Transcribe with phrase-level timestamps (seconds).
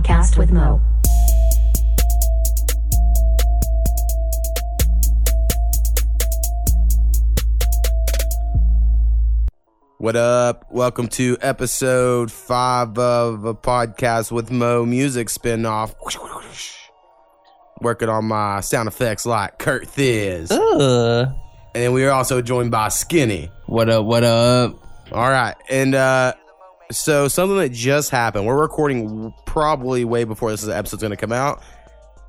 [0.00, 0.80] podcast with Mo.
[9.98, 10.64] What up?
[10.70, 15.94] Welcome to episode five of a podcast with Mo Music spinoff.
[17.82, 20.50] Working on my sound effects like Curthizz.
[20.50, 21.28] Ugh.
[21.74, 23.50] And we are also joined by Skinny.
[23.66, 24.06] What up?
[24.06, 24.76] What up?
[25.12, 25.54] All right.
[25.68, 26.32] And uh
[26.90, 28.46] so something that just happened.
[28.46, 31.62] We're recording probably way before this episode's going to come out.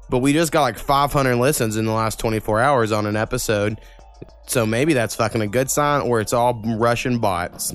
[0.09, 3.79] But we just got like 500 listens in the last 24 hours on an episode.
[4.47, 7.73] So maybe that's fucking a good sign or it's all Russian bots.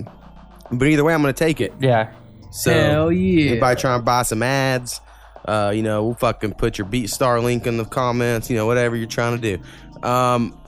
[0.71, 1.73] But either way, I'm going to take it.
[1.81, 2.13] Yeah.
[2.51, 3.53] So Hell yeah.
[3.53, 5.01] anybody trying to buy some ads,
[5.47, 8.97] uh, you know, we'll fucking put your BeatStar link in the comments, you know, whatever
[8.97, 9.63] you're trying to do.
[10.07, 10.59] Um,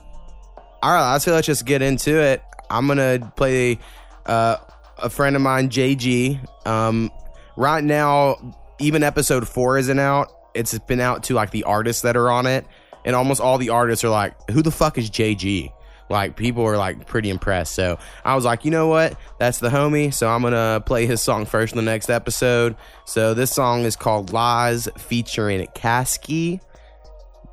[0.81, 2.41] all right, let's let's just get into it.
[2.69, 3.79] I'm gonna play
[4.25, 4.57] uh,
[5.01, 6.39] a friend of mine, JG.
[6.67, 7.11] Um,
[7.57, 10.31] right now, even episode four isn't out.
[10.53, 12.65] It's been out to like the artists that are on it,
[13.05, 15.71] and almost all the artists are like, "Who the fuck is JG?"
[16.09, 17.75] Like people are like pretty impressed.
[17.75, 19.15] So I was like, you know what?
[19.37, 20.13] That's the homie.
[20.13, 22.75] So I'm gonna play his song first in the next episode.
[23.05, 26.61] So this song is called Lies featuring Caskey.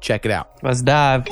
[0.00, 0.50] Check it out.
[0.62, 1.27] Let's dive.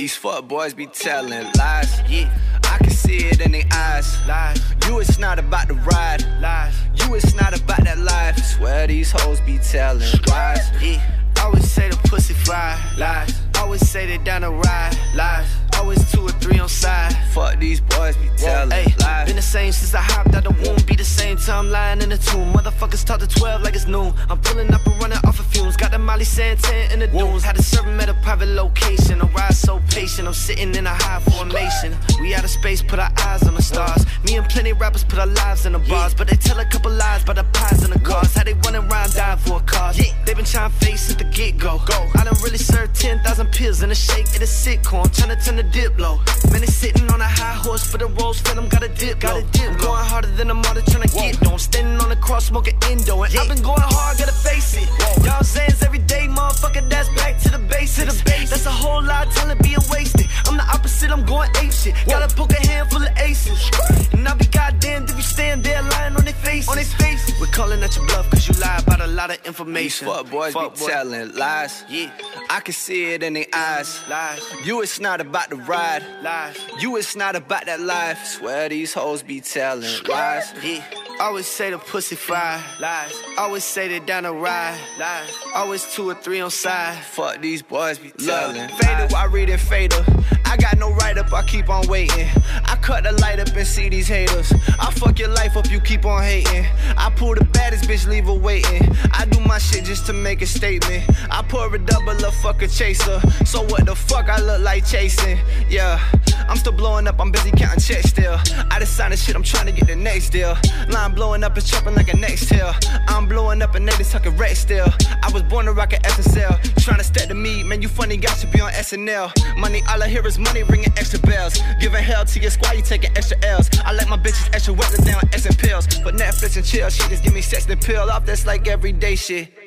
[0.00, 2.00] These fuck boys be telling lies.
[2.08, 2.34] Yeah,
[2.64, 4.16] I can see it in their eyes.
[4.26, 4.58] Lies.
[4.86, 6.24] You it's not about the ride.
[6.40, 6.74] Lies.
[6.94, 8.38] You it's not about that life.
[8.38, 10.70] I Swear these hoes be telling lies.
[10.80, 11.02] Yeah.
[11.36, 12.80] I always say the pussy fly.
[12.96, 13.38] Lies.
[13.58, 14.96] Always say they down the ride.
[15.14, 15.69] Lies.
[15.80, 17.16] Always two or three on side.
[17.32, 19.26] Fuck these boys be telling lies.
[19.26, 20.76] been the same since I hopped out the womb.
[20.86, 22.52] Be the same time lying in the tomb.
[22.52, 24.12] Motherfuckers talk to 12 like it's noon.
[24.28, 25.78] I'm pulling up and running off of fumes.
[25.78, 27.42] Got the Molly Santan in the dunes.
[27.44, 29.22] Had to serve him at a private location.
[29.22, 30.28] A ride so patient.
[30.28, 31.96] I'm sitting in a high formation.
[32.20, 34.04] We out of space, put our eyes on the stars.
[34.24, 36.12] Me and plenty rappers put our lives in the bars.
[36.12, 38.34] But they tell a couple lies by the pies in the cars.
[38.34, 39.96] How they running around dying for a cause.
[39.96, 41.80] They been trying to face since the get go.
[42.16, 45.10] I done really served 10,000 pills in a shake at a sitcom.
[45.16, 46.16] Trying to turn the dip low.
[46.50, 48.68] Man, they sitting on a high horse for the rose phantom.
[48.68, 49.38] Got a dip low.
[49.38, 51.52] I'm going harder than a mother trying to get though.
[51.52, 53.22] I'm standing on the cross smoking endo.
[53.22, 54.88] And I've been going hard, gotta face it.
[55.24, 57.96] Y'all saying every day, motherfucker, that's back to the base.
[57.96, 58.50] To the base.
[58.50, 60.26] That's a whole lot of talent being wasted.
[60.46, 61.94] I'm the opposite, I'm going ape shit.
[62.06, 63.70] Gotta poke a handful of aces.
[64.12, 66.68] And I'll be goddamn if you stand there lying on their face.
[66.68, 67.30] On their face.
[67.40, 70.06] We're calling at your bluff cause you lie about a lot of information.
[70.06, 70.86] These fuck boys Fuck be boy.
[70.88, 71.84] telling lies.
[71.88, 72.10] Yeah.
[72.50, 74.00] I can see it in their eyes.
[74.08, 74.40] Lies.
[74.64, 76.04] You it's not about the ride.
[76.22, 76.56] Lies.
[76.78, 78.24] You it's not about that life.
[78.24, 80.52] Swear these hoes be telling lies.
[80.62, 80.84] Yeah.
[81.20, 82.62] Always say the pussy fire.
[82.80, 83.14] Lies.
[83.36, 84.78] Always say they down the ride.
[84.98, 85.30] Lies.
[85.54, 86.96] Always two or three on side.
[87.04, 88.68] Fuck these boys be telling.
[88.68, 90.04] Fader, I read it fader.
[90.50, 92.26] I got no right up, I keep on waiting.
[92.64, 94.52] I cut the light up and see these haters.
[94.80, 96.66] I fuck your life up, you keep on hating.
[96.96, 98.82] I pull the baddest bitch, leave her waiting.
[99.12, 101.04] I do my shit just to make a statement.
[101.30, 103.20] I pour a double up, fuck a chaser.
[103.44, 105.38] So what the fuck I look like chasing?
[105.68, 106.00] Yeah,
[106.48, 108.36] I'm still blowing up, I'm busy counting checks still.
[108.72, 110.56] I just signed the shit, I'm trying to get the next deal.
[110.88, 112.74] Line blowing up, it's chopping like a next tail.
[113.06, 114.88] I'm blowing up and they just tucking red still.
[115.22, 116.82] I was born to rock an SSL.
[116.82, 119.30] Trying to step to me, man, you funny guy should be on SNL.
[119.56, 121.60] Money, all I hear is money ringing extra bells.
[121.80, 123.68] Giving hell to your squad, you taking extra L's.
[123.84, 125.86] I like my bitches extra wet, on X and pills.
[126.02, 129.16] But Netflix and chill, she just give me sex and pill off, that's like everyday
[129.16, 129.59] shit.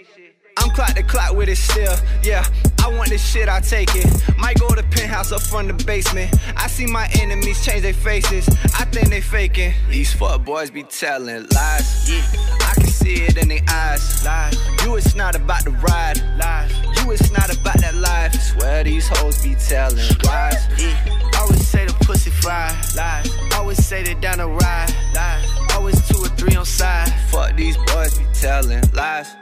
[0.57, 1.95] I'm clock to clock with it still.
[2.23, 2.45] Yeah,
[2.83, 4.05] I want this shit, I take it.
[4.37, 6.35] Might go to penthouse up from the basement.
[6.57, 8.47] I see my enemies change their faces.
[8.79, 9.73] I think they faking.
[9.89, 12.09] These fuck boys be telling lies.
[12.09, 12.23] Yeah,
[12.61, 14.23] I can see it in their eyes.
[14.23, 14.57] Lies.
[14.83, 16.21] You it's not about the ride.
[16.37, 16.71] Lies.
[16.97, 18.33] You it's not about that life.
[18.33, 20.67] Swear these hoes be telling lies.
[20.77, 21.19] Yeah.
[21.39, 22.75] Always say the pussy fire.
[22.95, 23.29] Lies.
[23.55, 24.93] Always say they down the ride.
[25.15, 25.49] Lies.
[25.73, 27.11] Always two or three on side.
[27.29, 29.35] Fuck these boys be telling lies.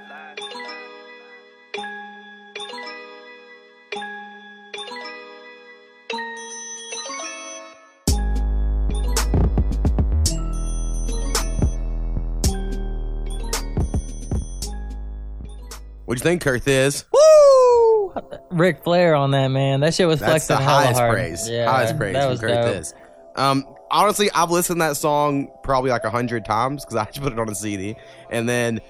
[16.11, 17.05] What'd you think, Curthizz?
[17.13, 18.21] Woo!
[18.51, 19.79] Ric Flair on that man.
[19.79, 21.13] That shit was That's flexing the highest hard.
[21.13, 21.47] praise.
[21.47, 23.39] Yeah, highest praise That from was Kurt dope.
[23.41, 27.21] Um, honestly, I've listened to that song probably like a hundred times because I just
[27.21, 27.95] put it on a CD,
[28.29, 28.81] and then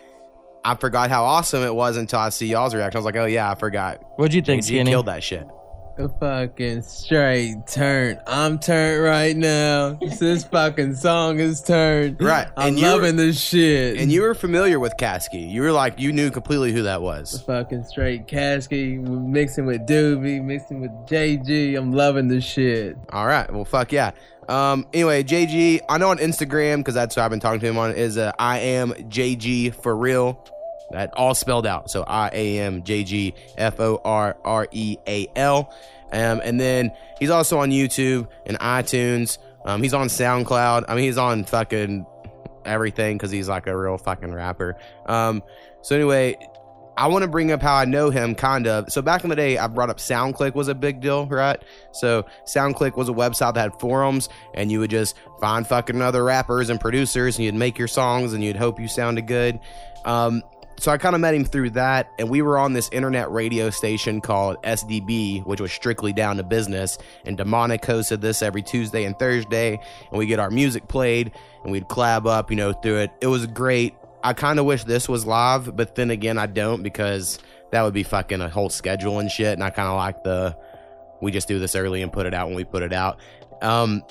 [0.66, 2.98] I forgot how awesome it was until I see y'all's reaction.
[2.98, 4.02] I was like, oh yeah, I forgot.
[4.16, 4.90] What'd you think, Skinny?
[4.90, 5.48] killed that shit.
[6.19, 8.19] Fucking straight turn.
[8.27, 9.98] I'm turned right now.
[10.21, 12.21] This fucking song is turned.
[12.21, 13.98] Right, I'm and you were- loving this shit.
[13.98, 15.51] And you were familiar with Caskey.
[15.51, 17.36] You were like, you knew completely who that was.
[17.36, 21.75] A fucking straight Caskey mixing with Doobie, mixing with JG.
[21.77, 22.98] I'm loving this shit.
[23.12, 23.51] All right.
[23.51, 24.12] Well, fuck yeah.
[24.50, 24.86] Um.
[24.94, 27.92] Anyway, JG, I know on Instagram because that's what I've been talking to him on.
[27.92, 30.44] Is uh, I am JG for real.
[30.92, 31.90] That all spelled out.
[31.90, 35.74] So I am JG F O R R E A L.
[36.12, 36.42] Um.
[36.44, 39.38] And then he's also on YouTube and iTunes.
[39.66, 39.82] Um.
[39.82, 40.86] He's on SoundCloud.
[40.88, 42.06] I mean, he's on fucking
[42.66, 44.78] everything because he's like a real fucking rapper.
[45.06, 45.44] Um.
[45.82, 46.38] So anyway,
[46.98, 48.92] I want to bring up how I know him, kind of.
[48.92, 51.60] So back in the day, I brought up SoundClick was a big deal, right?
[51.94, 56.24] So SoundClick was a website that had forums, and you would just find fucking other
[56.24, 59.60] rappers and producers, and you'd make your songs, and you'd hope you sounded good.
[60.06, 60.44] Um,
[60.81, 63.69] so I kind of met him through that, and we were on this internet radio
[63.69, 66.98] station called SDB, which was strictly down to business.
[67.24, 69.80] And Demonic hosted this every Tuesday and Thursday,
[70.10, 73.12] and we get our music played, and we'd collab up, you know, through it.
[73.22, 73.94] It was great.
[74.24, 77.38] I kind of wish this was live, but then again, I don't because
[77.69, 79.54] that would be fucking a whole schedule and shit.
[79.54, 80.57] And I kind of like the
[81.22, 83.19] we just do this early and put it out when we put it out.
[83.62, 84.01] Um,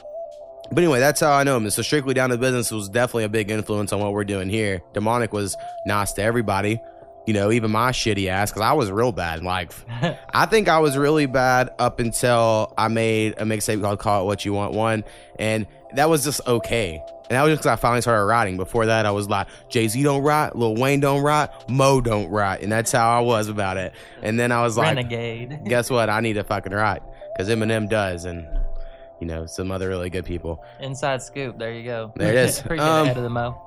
[0.72, 1.69] but anyway, that's how I know him.
[1.70, 4.82] So strictly down to business was definitely a big influence on what we're doing here.
[4.93, 6.81] Demonic was nice to everybody,
[7.26, 9.43] you know, even my shitty ass because I was real bad.
[9.43, 9.72] Like,
[10.34, 14.26] I think I was really bad up until I made a mixtape called "Call It
[14.26, 15.05] What You Want" one,
[15.38, 17.02] and that was just okay.
[17.28, 18.56] And that was just because I finally started writing.
[18.56, 22.28] Before that, I was like, Jay Z don't write, Lil Wayne don't write, Mo don't
[22.28, 23.93] write, and that's how I was about it.
[24.23, 25.61] And then I was like, Renegade.
[25.64, 26.11] guess what?
[26.11, 27.02] I need to fucking write
[27.32, 28.46] because Eminem does, and
[29.20, 30.64] you know some other really good people.
[30.81, 31.58] Inside scoop.
[31.58, 32.12] There you go.
[32.17, 32.61] There it is.
[32.67, 33.67] Pretty Um, ahead of the mo.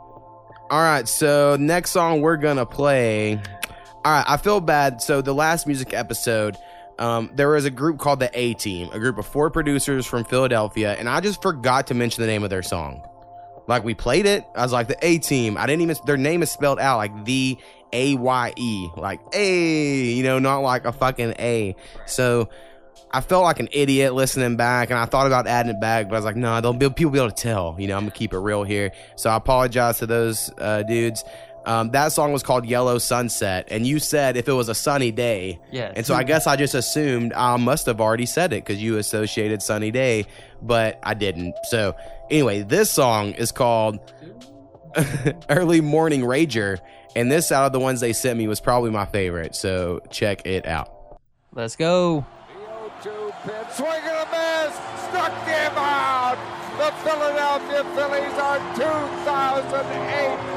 [0.69, 3.35] All right, so next song we're gonna play.
[4.05, 5.01] All right, I feel bad.
[5.01, 6.57] So the last music episode,
[7.00, 10.23] um, there was a group called the A Team, a group of four producers from
[10.25, 13.01] Philadelphia, and I just forgot to mention the name of their song.
[13.67, 15.57] Like we played it, I was like the A Team.
[15.57, 15.95] I didn't even.
[16.06, 17.57] Their name is spelled out like the
[17.94, 21.75] A Y E, like A, you know, not like a fucking A.
[22.06, 22.49] So.
[23.13, 26.15] I felt like an idiot listening back, and I thought about adding it back, but
[26.15, 27.75] I was like, no, they'll be people be able to tell.
[27.77, 28.92] You know, I'm gonna keep it real here.
[29.15, 31.24] So I apologize to those uh, dudes.
[31.65, 35.12] Um, that song was called Yellow Sunset, and you said if it was a sunny
[35.12, 35.60] day.
[35.71, 35.94] Yes.
[35.95, 38.98] And so I guess I just assumed I must have already said it because you
[38.98, 40.25] associated sunny day,
[40.62, 41.56] but I didn't.
[41.69, 41.95] So
[42.31, 44.00] anyway, this song is called
[45.50, 46.80] Early Morning Rager,
[47.16, 49.56] and this out of the ones they sent me was probably my favorite.
[49.56, 50.89] So check it out.
[51.54, 52.25] Let's go.
[53.44, 54.74] Pitch, swing and a miss,
[55.04, 56.38] struck him out.
[56.78, 60.52] The Philadelphia Phillies are 2008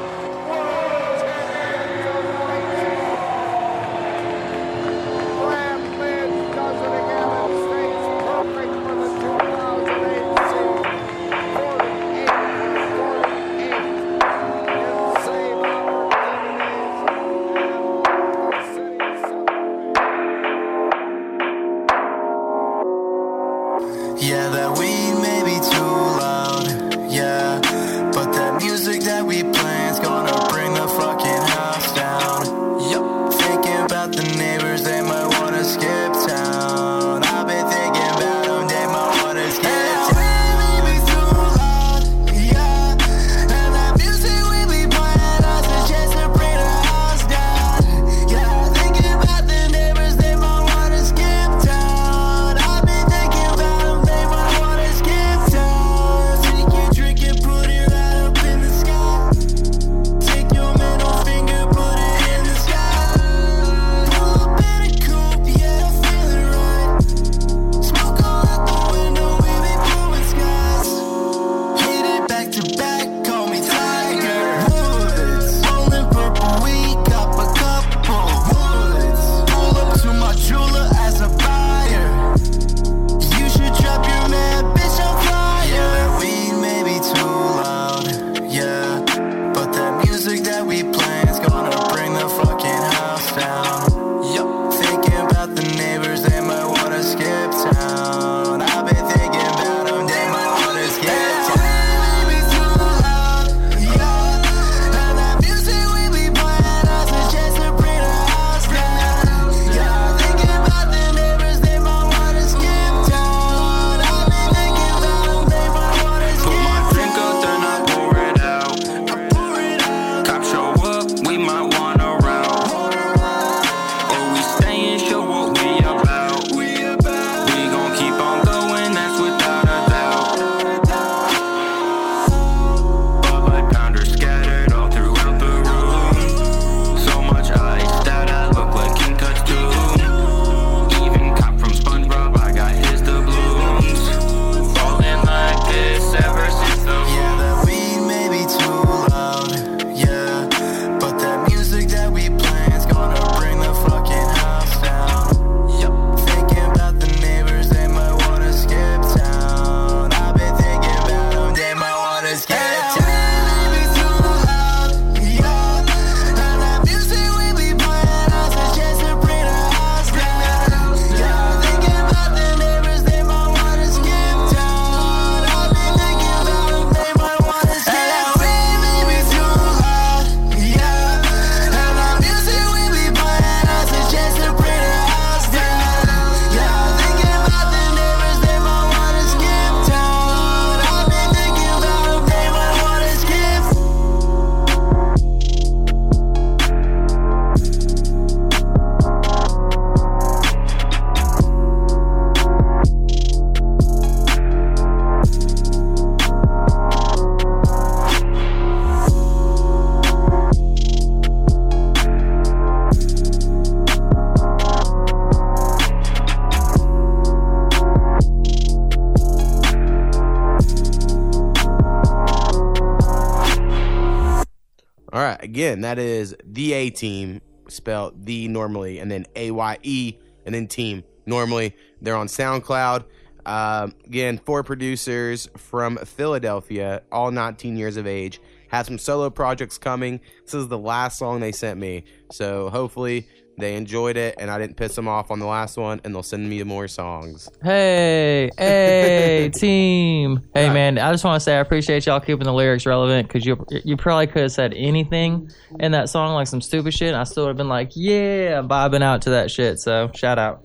[225.66, 230.54] again, that is the A team, spelled the normally, and then A Y E, and
[230.54, 231.74] then team normally.
[232.00, 233.04] They're on SoundCloud.
[233.44, 238.40] Um, again, four producers from Philadelphia, all 19 years of age.
[238.68, 240.20] Have some solo projects coming.
[240.44, 243.26] This is the last song they sent me, so hopefully
[243.58, 246.22] they enjoyed it, and I didn't piss them off on the last one, and they'll
[246.22, 247.48] send me more songs.
[247.62, 250.42] Hey, hey, team.
[250.54, 253.46] Hey, man, I just want to say I appreciate y'all keeping the lyrics relevant because
[253.46, 257.16] you you probably could have said anything in that song, like some stupid shit, and
[257.16, 259.80] I still would have been like, yeah, vibing out to that shit.
[259.80, 260.64] So, shout out.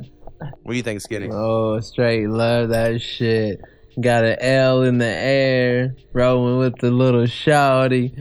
[0.64, 1.30] What do you think, Skinny?
[1.32, 3.62] Oh, straight love that shit.
[4.00, 8.18] Got an L in the air, rolling with the little shawty.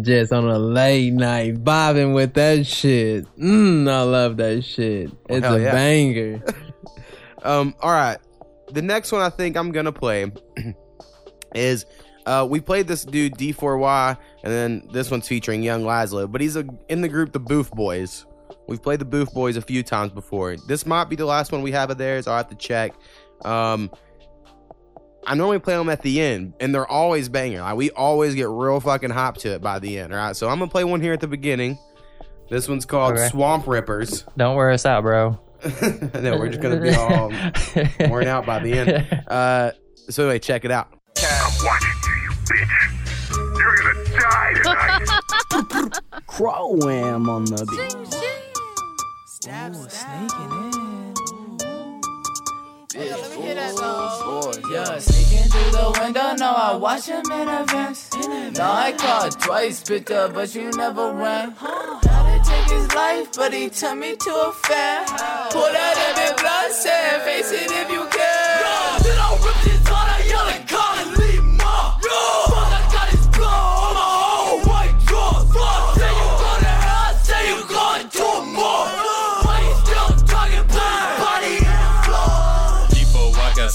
[0.00, 3.26] Just on a late night, bobbing with that shit.
[3.36, 5.10] Mmm, I love that shit.
[5.28, 5.72] It's hell a yeah.
[5.72, 6.42] banger.
[7.44, 8.16] Um, all right.
[8.72, 10.32] The next one I think I'm gonna play
[11.54, 11.84] is
[12.26, 16.56] uh, we played this dude D4Y, and then this one's featuring Yung Lazlo, but he's
[16.56, 18.24] a, in the group the Booth Boys.
[18.66, 20.56] We've played the Booth Boys a few times before.
[20.56, 22.26] This might be the last one we have of theirs.
[22.26, 22.94] I'll have to check.
[23.44, 23.90] Um,
[25.26, 27.58] I normally play them at the end, and they're always banging.
[27.60, 30.12] Like we always get real fucking hop to it by the end.
[30.12, 31.78] All right, so I'm gonna play one here at the beginning.
[32.50, 33.28] This one's called Okay.
[33.28, 34.24] Swamp Rippers.
[34.36, 35.38] Don't wear us out, bro.
[36.20, 37.32] no, we're just gonna be all
[38.10, 39.22] worn out by the end.
[39.28, 39.70] Uh,
[40.10, 40.88] so anyway, check it out.
[41.22, 43.58] I'm watching you, you bitch.
[43.58, 46.00] You're gonna die tonight.
[46.26, 47.94] Crowam on the beat.
[52.94, 53.10] Bitch,
[53.82, 58.08] oh, fool, yeah, sneaking through the window, no, I watch him in advance.
[58.56, 61.50] Now I called twice, picked up, but you never ran.
[61.50, 65.06] Had to take his life, but he turned me to a fan.
[65.50, 69.02] Pull that every blood, said, face it if you can.
[69.02, 69.73] Then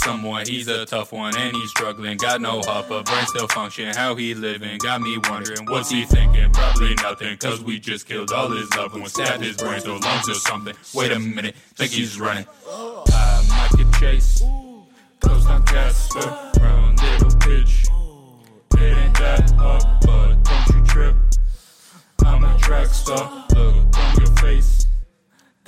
[0.09, 2.17] someone, he's a tough one and he's struggling.
[2.17, 3.93] Got no heart, but brain still function.
[3.93, 4.79] How he living?
[4.79, 6.51] Got me wondering, what's he thinking?
[6.51, 9.13] Probably nothing, cause we just killed all his loved ones.
[9.13, 10.73] Stabbed his brains or lungs or something.
[10.95, 12.45] Wait a minute, think he's running.
[12.67, 14.43] I might get chased.
[15.19, 17.85] Close on Casper, round little bitch.
[18.77, 21.15] It ain't that hard, but don't you trip.
[22.25, 24.78] I'm a track star, look on your face.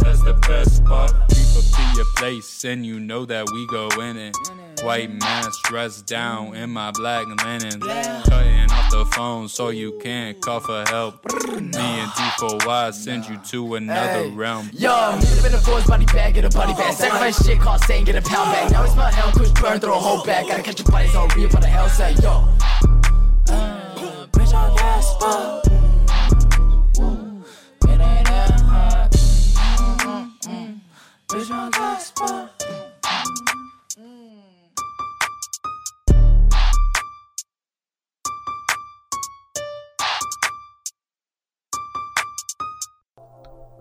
[0.02, 1.12] That's the best part.
[1.12, 4.36] Up to your place, and you know that we go in it.
[4.84, 7.80] White mask dressed down in my black linen.
[7.82, 11.24] Cutting off the phone so you can't call for help.
[11.52, 14.70] Me and D4Y send you to another realm.
[14.74, 16.94] Yo, up in the boys, body bag, get a body bag.
[16.94, 18.72] Sacrifice shit, cost saying, get a pound bag.
[18.72, 20.48] Now it's my hell, push burn through a whole bag.
[20.48, 22.48] Gotta catch your bodies on real, but the hell say, yo.
[23.50, 25.81] Uh, bitch, I gas, but.
[31.32, 32.12] Bitch, I gas.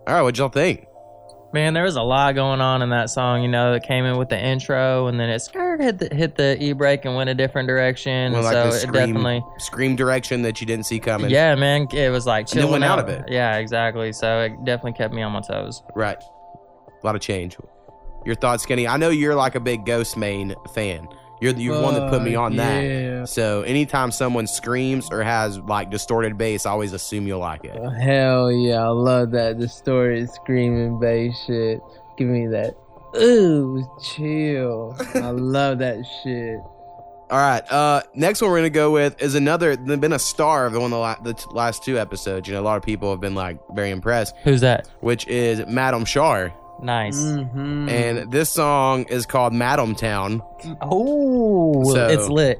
[0.07, 0.87] All right, what'd y'all think?
[1.53, 3.43] Man, there was a lot going on in that song.
[3.43, 6.37] You know, it came in with the intro, and then it skirt hit the hit
[6.37, 8.33] the e brake and went a different direction.
[8.33, 11.31] Well, like so the it scream, definitely, scream direction that you didn't see coming.
[11.31, 13.25] yeah, man, it was like And chilling went out of it.
[13.27, 14.13] Yeah, exactly.
[14.13, 15.83] So it definitely kept me on my toes.
[15.97, 16.23] Right.
[17.03, 17.57] A lot of change.
[18.27, 18.87] Your thoughts, Skinny?
[18.87, 21.09] I know you're like a big Ghostemane fan.
[21.41, 22.81] You're the you're one that put me on that.
[22.83, 23.25] yeah.
[23.25, 27.75] So anytime someone screams or has like distorted bass, I always assume you'll like it.
[28.03, 31.81] Hell yeah, I love that distorted screaming bass shit.
[32.19, 32.75] Give me that.
[33.17, 34.95] Ooh, chill.
[35.15, 36.59] I love that shit.
[37.31, 37.63] All right.
[37.73, 39.77] Uh, next one we're gonna go with is another.
[39.77, 42.49] They've been a star of the one of the, la- the t- last two episodes.
[42.49, 44.35] You know, a lot of people have been like very impressed.
[44.45, 44.89] Who's that?
[45.01, 46.53] Which is Madame Shar,
[46.83, 47.17] Nice.
[47.19, 47.89] Mm-hmm.
[47.89, 50.43] and this song is called Madame Town.
[50.81, 52.59] Oh, So- it's lit.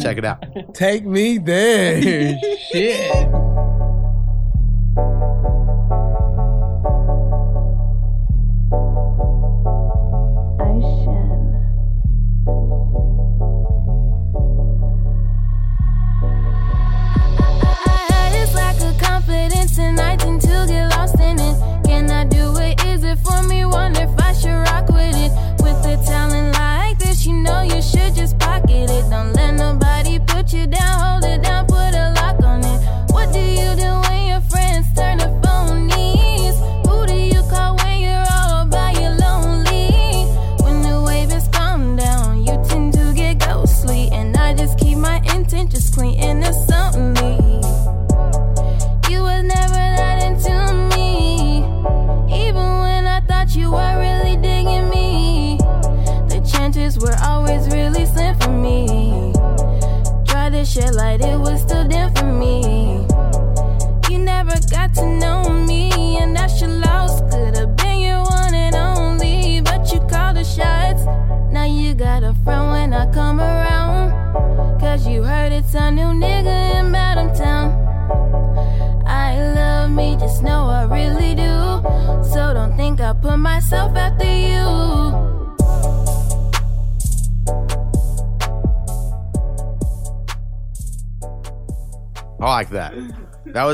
[0.00, 0.44] Check it out.
[0.74, 2.38] Take me there.
[2.70, 3.63] shit.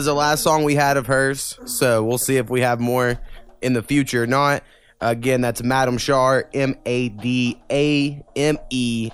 [0.01, 1.59] Was the last song we had of hers.
[1.67, 3.21] So we'll see if we have more
[3.61, 4.65] in the future or not.
[4.99, 9.11] Again, that's Madame Shar, M A D A M E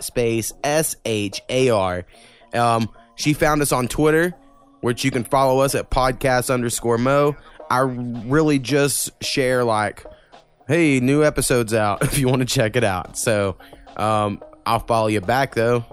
[0.00, 2.06] space S H A R.
[2.54, 4.34] Um, she found us on Twitter,
[4.80, 7.36] which you can follow us at podcast underscore mo.
[7.68, 10.06] I really just share like,
[10.66, 13.18] hey, new episodes out if you want to check it out.
[13.18, 13.58] So
[13.98, 15.84] um, I'll follow you back though,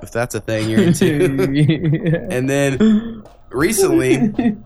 [0.00, 2.28] if that's a thing you're into.
[2.30, 4.16] and then recently,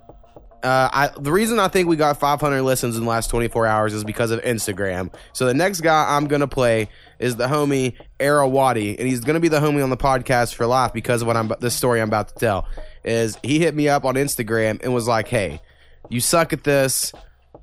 [0.62, 3.94] uh, I the reason I think we got 500 listens in the last 24 hours
[3.94, 5.12] is because of Instagram.
[5.32, 9.40] So the next guy I'm gonna play is the homie Era Wadi, and he's gonna
[9.40, 12.08] be the homie on the podcast for life because of what I'm this story I'm
[12.08, 12.68] about to tell.
[13.04, 15.60] Is he hit me up on Instagram and was like, "Hey,
[16.08, 17.12] you suck at this.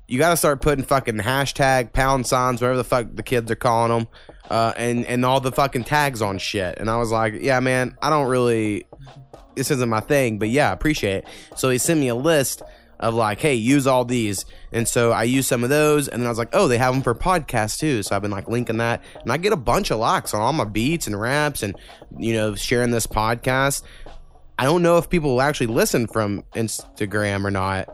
[0.06, 3.56] You got to start putting fucking hashtag pound signs, whatever the fuck the kids are
[3.56, 4.08] calling them,
[4.50, 7.96] uh, and and all the fucking tags on shit." And I was like, "Yeah, man,
[8.02, 8.86] I don't really."
[9.56, 11.28] This isn't my thing, but yeah, I appreciate it.
[11.56, 12.62] So he sent me a list
[13.00, 14.44] of like, hey, use all these.
[14.72, 16.92] And so I used some of those, and then I was like, oh, they have
[16.92, 18.02] them for podcasts too.
[18.02, 20.52] So I've been like linking that, and I get a bunch of likes on all
[20.52, 21.74] my beats and raps, and
[22.18, 23.82] you know, sharing this podcast.
[24.58, 27.88] I don't know if people will actually listen from Instagram or not,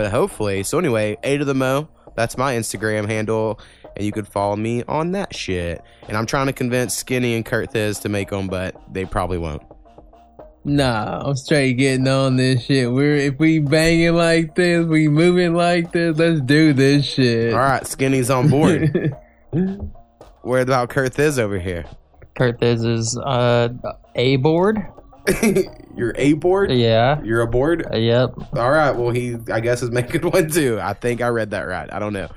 [0.00, 0.62] but hopefully.
[0.62, 1.86] So anyway, A to the Mo,
[2.16, 3.60] that's my Instagram handle,
[3.94, 5.82] and you could follow me on that shit.
[6.08, 9.62] And I'm trying to convince Skinny and Curthizz to make them, but they probably won't.
[10.64, 12.90] Nah, I'm straight getting on this shit.
[12.90, 16.16] We're if we banging like this, we moving like this.
[16.16, 17.52] Let's do this shit.
[17.52, 19.14] All right, Skinny's on board.
[20.42, 21.84] Where about Curthizz over here?
[22.36, 23.68] Curthizz is uh,
[24.14, 24.78] a board.
[25.96, 26.70] You're a board.
[26.72, 27.20] Yeah.
[27.22, 27.86] You're a board.
[27.92, 28.32] yep.
[28.54, 28.92] All right.
[28.92, 30.78] Well, he I guess is making one too.
[30.80, 31.92] I think I read that right.
[31.92, 32.28] I don't know.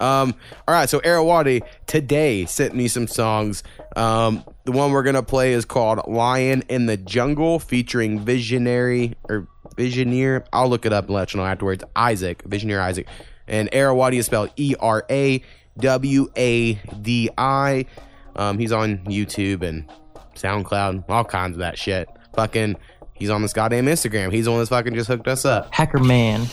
[0.00, 0.34] Um.
[0.66, 0.88] All right.
[0.88, 3.62] So Era Wadi today sent me some songs.
[3.96, 4.44] Um.
[4.64, 10.44] The one we're gonna play is called "Lion in the Jungle" featuring Visionary or Visioneer.
[10.52, 11.84] I'll look it up and let you know afterwards.
[11.94, 13.06] Isaac, Visioneer Isaac,
[13.46, 15.42] and Era Wadi is spelled E R A
[15.78, 17.86] W A D I.
[18.34, 18.58] Um.
[18.58, 19.88] He's on YouTube and
[20.34, 22.08] SoundCloud, all kinds of that shit.
[22.34, 22.76] Fucking,
[23.14, 24.32] he's on this goddamn Instagram.
[24.32, 25.72] He's the one that's fucking just hooked us up.
[25.72, 26.46] Hacker Man.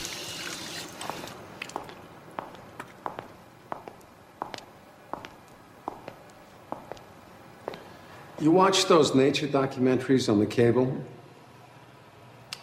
[8.40, 11.04] You watch those nature documentaries on the cable?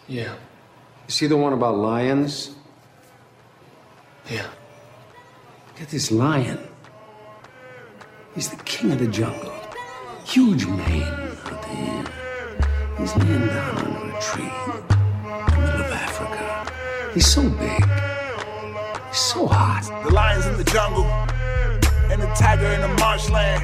[0.07, 0.33] Yeah.
[0.33, 2.55] You see the one about lions?
[4.29, 4.47] Yeah.
[5.67, 6.59] Look at this lion.
[8.33, 9.53] He's the king of the jungle.
[10.25, 12.16] Huge mane out there.
[12.97, 14.71] He's laying down under a tree in
[15.29, 17.11] the middle of Africa.
[17.13, 17.85] He's so big.
[19.09, 19.85] He's so hot.
[20.03, 21.05] The lions in the jungle,
[22.11, 23.61] and the tiger in the marshland.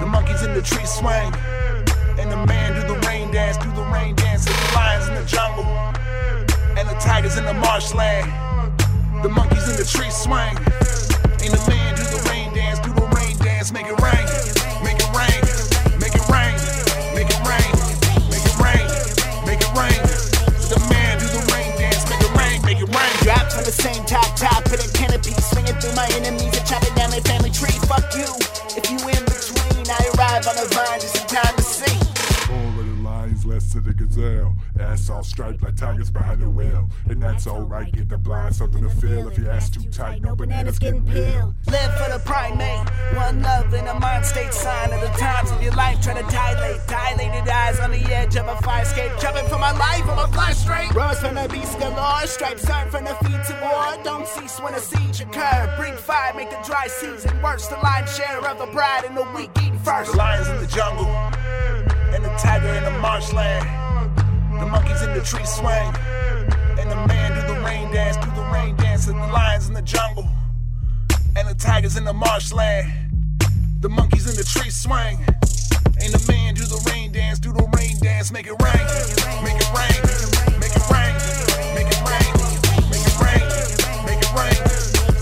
[0.00, 1.34] The monkeys in the tree swing,
[2.18, 4.46] and the man do the rain dance, do the rain dance.
[4.46, 5.66] And the lions in the jungle,
[6.80, 8.32] and the tigers in the marshland.
[9.22, 10.56] The monkeys in the tree swing,
[11.44, 13.70] and the man do the rain dance, do the rain dance.
[13.70, 13.99] Make it
[23.70, 27.20] the same top, top, hit a canopy, swinging through my enemies and chopping down their
[27.20, 27.70] family tree.
[27.86, 28.26] Fuck you,
[28.76, 32.09] if you in between, I arrive on the vine just in time to see.
[33.70, 34.56] All of the to the gazelle.
[34.78, 36.88] Ass all striped like tigers behind the wheel.
[37.08, 39.28] And that's alright, get the blind something to feel.
[39.28, 41.54] If your ass too tight, no bananas getting peeled.
[41.66, 45.62] Live for the primate, one love in a mind state sign of the times of
[45.62, 46.00] your life.
[46.00, 49.12] Try to dilate, dilated eyes on the edge of a fire escape.
[49.20, 50.92] Jumping for my life, I'm a fly straight.
[50.94, 54.02] Rose from the beast galore, stripes turn from the feet to war.
[54.04, 55.74] Don't cease when a siege occur.
[55.76, 57.66] Bring fire, make the dry season worse.
[57.68, 60.12] The lion's share of the bride and the weak eat first.
[60.12, 61.39] The lions in the jungle, and the
[62.40, 63.66] tiger in the marshland.
[64.58, 65.92] The monkeys in the tree swing,
[66.80, 69.08] and the man do the rain dance, do the rain dance.
[69.08, 70.26] And the lions in the jungle,
[71.36, 72.90] and the tigers in the marshland.
[73.80, 75.18] The monkeys in the tree swing,
[76.00, 78.32] and the man do the rain dance, do the rain dance.
[78.32, 78.84] Make it rain,
[79.44, 80.00] make it rain,
[80.60, 81.14] make it rain,
[81.76, 83.44] make it rain, make it rain,
[84.08, 84.60] make it rain.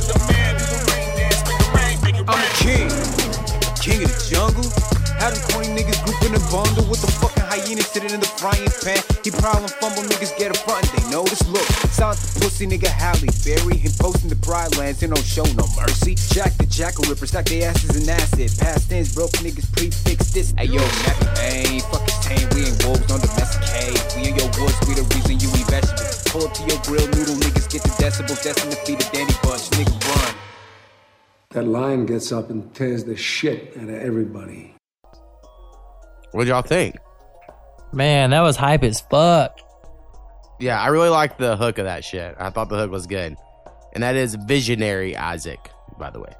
[0.06, 2.30] The man do the rain dance, make it rain, make it rain.
[2.30, 2.88] I'm the king,
[3.82, 4.97] king of the jungle.
[5.18, 8.30] How them corny niggas group in a bundle with the fucking hyena sitting in the
[8.38, 9.02] frying pan.
[9.26, 11.66] He problem fumble niggas get a front, they know this look.
[11.98, 13.76] The pussy nigga Halle Berry.
[13.76, 16.14] Him posting the pride lands, they don't show no mercy.
[16.30, 18.54] Jack the jackal ripper, stack their asses in acid.
[18.58, 20.54] Past tense, broke niggas prefix this.
[20.56, 23.98] Hey yo, Nappy man, fuck his tame, we ain't wolves, don't domesticate.
[24.14, 26.22] We in your woods, we the reason you eat vegetables.
[26.30, 29.34] Pull up to your grill, noodle niggas get the decibels, destined to feed a Danny
[29.42, 30.34] bunch, nigga run.
[31.50, 34.77] That lion gets up and tears the shit out of everybody.
[36.32, 36.96] What y'all think?
[37.92, 39.58] Man, that was hype as fuck.
[40.60, 42.34] Yeah, I really like the hook of that shit.
[42.38, 43.36] I thought the hook was good.
[43.94, 46.32] And that is Visionary Isaac, by the way.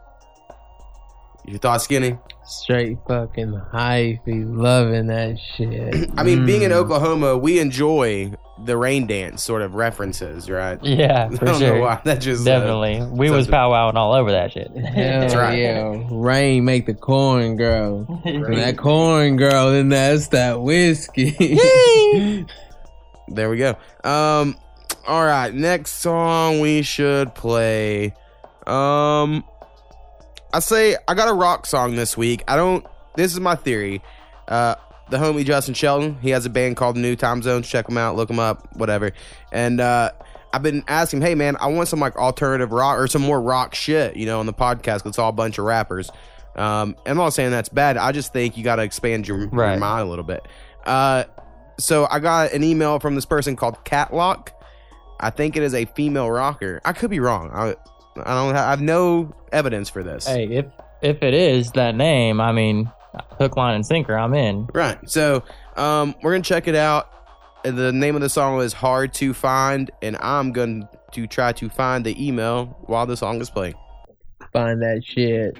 [1.46, 2.18] Your thoughts, Skinny?
[2.44, 4.24] Straight fucking hype.
[4.26, 6.10] hypey, loving that shit.
[6.18, 6.76] I mean, being in Mm.
[6.76, 8.32] Oklahoma, we enjoy
[8.64, 10.82] the rain dance sort of references, right?
[10.84, 11.74] Yeah, I for don't sure.
[11.76, 12.00] know why.
[12.04, 13.06] That just uh, Definitely.
[13.10, 14.70] we was something- powwowing all over that shit.
[14.70, 15.58] Hell That's right.
[15.58, 18.20] Yeah, rain make the corn grow.
[18.24, 21.36] And that corn grow, then that's that whiskey.
[23.28, 23.76] There we go.
[24.04, 24.56] Um,
[25.06, 25.52] all right.
[25.52, 28.14] Next song we should play.
[28.66, 29.44] Um,
[30.52, 32.42] I say I got a rock song this week.
[32.48, 32.86] I don't.
[33.16, 34.02] This is my theory.
[34.46, 34.76] Uh,
[35.10, 36.18] the homie Justin Shelton.
[36.20, 37.68] He has a band called New Time Zones.
[37.68, 38.16] Check him out.
[38.16, 38.68] Look him up.
[38.76, 39.12] Whatever.
[39.52, 40.10] And uh,
[40.52, 43.40] I've been asking, him, hey man, I want some like alternative rock or some more
[43.40, 44.16] rock shit.
[44.16, 45.02] You know, on the podcast.
[45.02, 46.10] 'cause It's all a bunch of rappers.
[46.56, 47.96] Um, I'm not saying that's bad.
[47.96, 50.44] I just think you got to expand your, your mind a little bit.
[50.84, 51.24] Uh,
[51.78, 54.52] so I got an email from this person called Kat Lock.
[55.20, 56.80] I think it is a female rocker.
[56.84, 57.50] I could be wrong.
[57.52, 57.76] I,
[58.20, 58.54] I don't.
[58.54, 60.26] Have, I have no evidence for this.
[60.26, 60.66] Hey, if
[61.02, 62.90] if it is that name, I mean,
[63.38, 64.68] hook, line, and sinker, I'm in.
[64.72, 64.98] Right.
[65.08, 65.42] So
[65.76, 67.12] um, we're gonna check it out.
[67.64, 71.52] And The name of the song is "Hard to Find," and I'm going to try
[71.52, 73.74] to find the email while the song is playing.
[74.52, 75.58] Find that shit.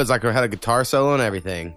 [0.00, 1.76] It's like her had a guitar solo and everything.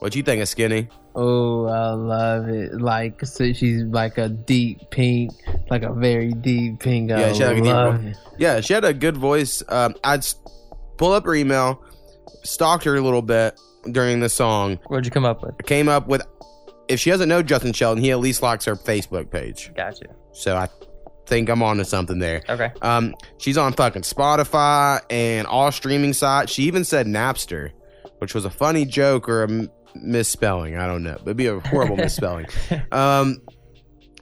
[0.00, 0.88] What you think of Skinny?
[1.14, 2.74] Oh, I love it.
[2.80, 5.32] Like, so she's like a deep pink,
[5.70, 7.10] like a very deep pink.
[7.10, 8.16] I Yeah, she had a love voice.
[8.16, 8.34] it.
[8.38, 9.62] Yeah, she had a good voice.
[9.68, 10.26] Um, I'd
[10.98, 11.82] pull up her email,
[12.44, 13.58] stalked her a little bit
[13.90, 14.78] during the song.
[14.88, 15.56] What'd you come up with?
[15.64, 16.22] Came up with
[16.88, 19.72] if she doesn't know Justin Sheldon, he at least likes her Facebook page.
[19.74, 20.06] Gotcha.
[20.32, 20.68] So I
[21.26, 22.42] think I'm onto something there.
[22.48, 22.70] Okay.
[22.82, 26.52] Um, she's on fucking Spotify and all streaming sites.
[26.52, 27.70] She even said Napster,
[28.18, 30.76] which was a funny joke or a m- misspelling.
[30.76, 31.18] I don't know.
[31.22, 32.46] It'd be a horrible misspelling.
[32.92, 33.42] Um,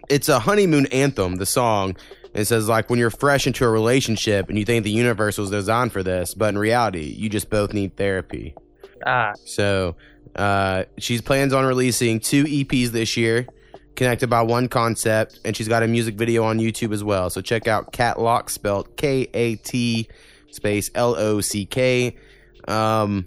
[0.09, 1.37] it's a honeymoon anthem.
[1.37, 1.97] The song.
[2.35, 5.51] It says like when you're fresh into a relationship and you think the universe was
[5.51, 8.57] designed for this, but in reality, you just both need therapy.
[9.07, 9.33] Ah.
[9.45, 9.95] So
[10.35, 13.47] uh, she's plans on releasing two EPs this year,
[13.97, 17.31] connected by one concept, and she's got a music video on YouTube as well.
[17.31, 20.09] So check out Kat Lock, spelled K A T
[20.51, 22.17] space L O C K.
[22.67, 23.27] Um,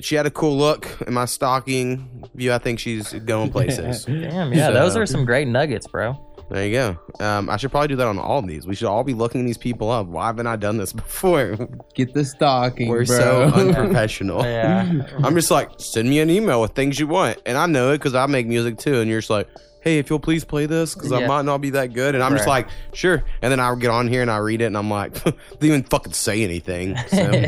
[0.00, 2.52] she had a cool look in my stalking view.
[2.52, 4.04] I think she's going places.
[4.06, 6.33] Damn, yeah, those are some great nuggets, bro.
[6.50, 6.98] There you go.
[7.24, 8.66] Um, I should probably do that on all of these.
[8.66, 10.06] We should all be looking these people up.
[10.06, 11.56] Why haven't I done this before?
[11.94, 13.16] Get the stalking, We're bro.
[13.18, 14.42] so unprofessional.
[14.42, 15.06] Yeah.
[15.22, 17.38] I'm just like, send me an email with things you want.
[17.46, 19.00] And I know it because I make music too.
[19.00, 19.48] And you're just like,
[19.80, 22.14] hey, if you'll please play this because I might not be that good.
[22.14, 23.22] And I'm just like, sure.
[23.42, 25.82] And then I get on here and I read it and I'm like, didn't even
[25.84, 26.96] fucking say anything.
[27.08, 27.44] So,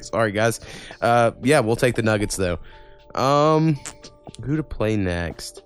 [0.00, 0.60] sorry, guys.
[1.00, 2.58] Uh, yeah, we'll take the Nuggets though.
[3.14, 3.78] Um,
[4.42, 5.62] who to play next?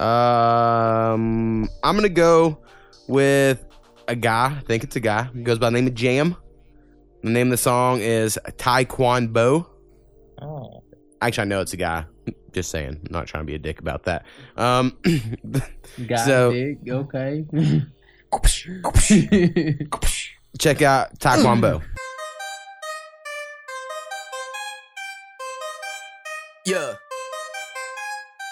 [0.00, 2.58] Um, I'm gonna go
[3.08, 3.64] with
[4.08, 4.56] a guy.
[4.58, 5.28] I think it's a guy.
[5.34, 6.36] He goes by the name of Jam.
[7.22, 9.66] The name of the song is Taekwondo.
[10.40, 10.82] Oh.
[11.20, 12.04] Actually, I know it's a guy.
[12.52, 13.00] Just saying.
[13.06, 14.24] I'm not trying to be a dick about that.
[14.56, 14.96] Um,
[16.06, 17.44] Got so dick, okay.
[20.58, 21.82] check out Taekwondo.
[26.66, 26.94] Yeah.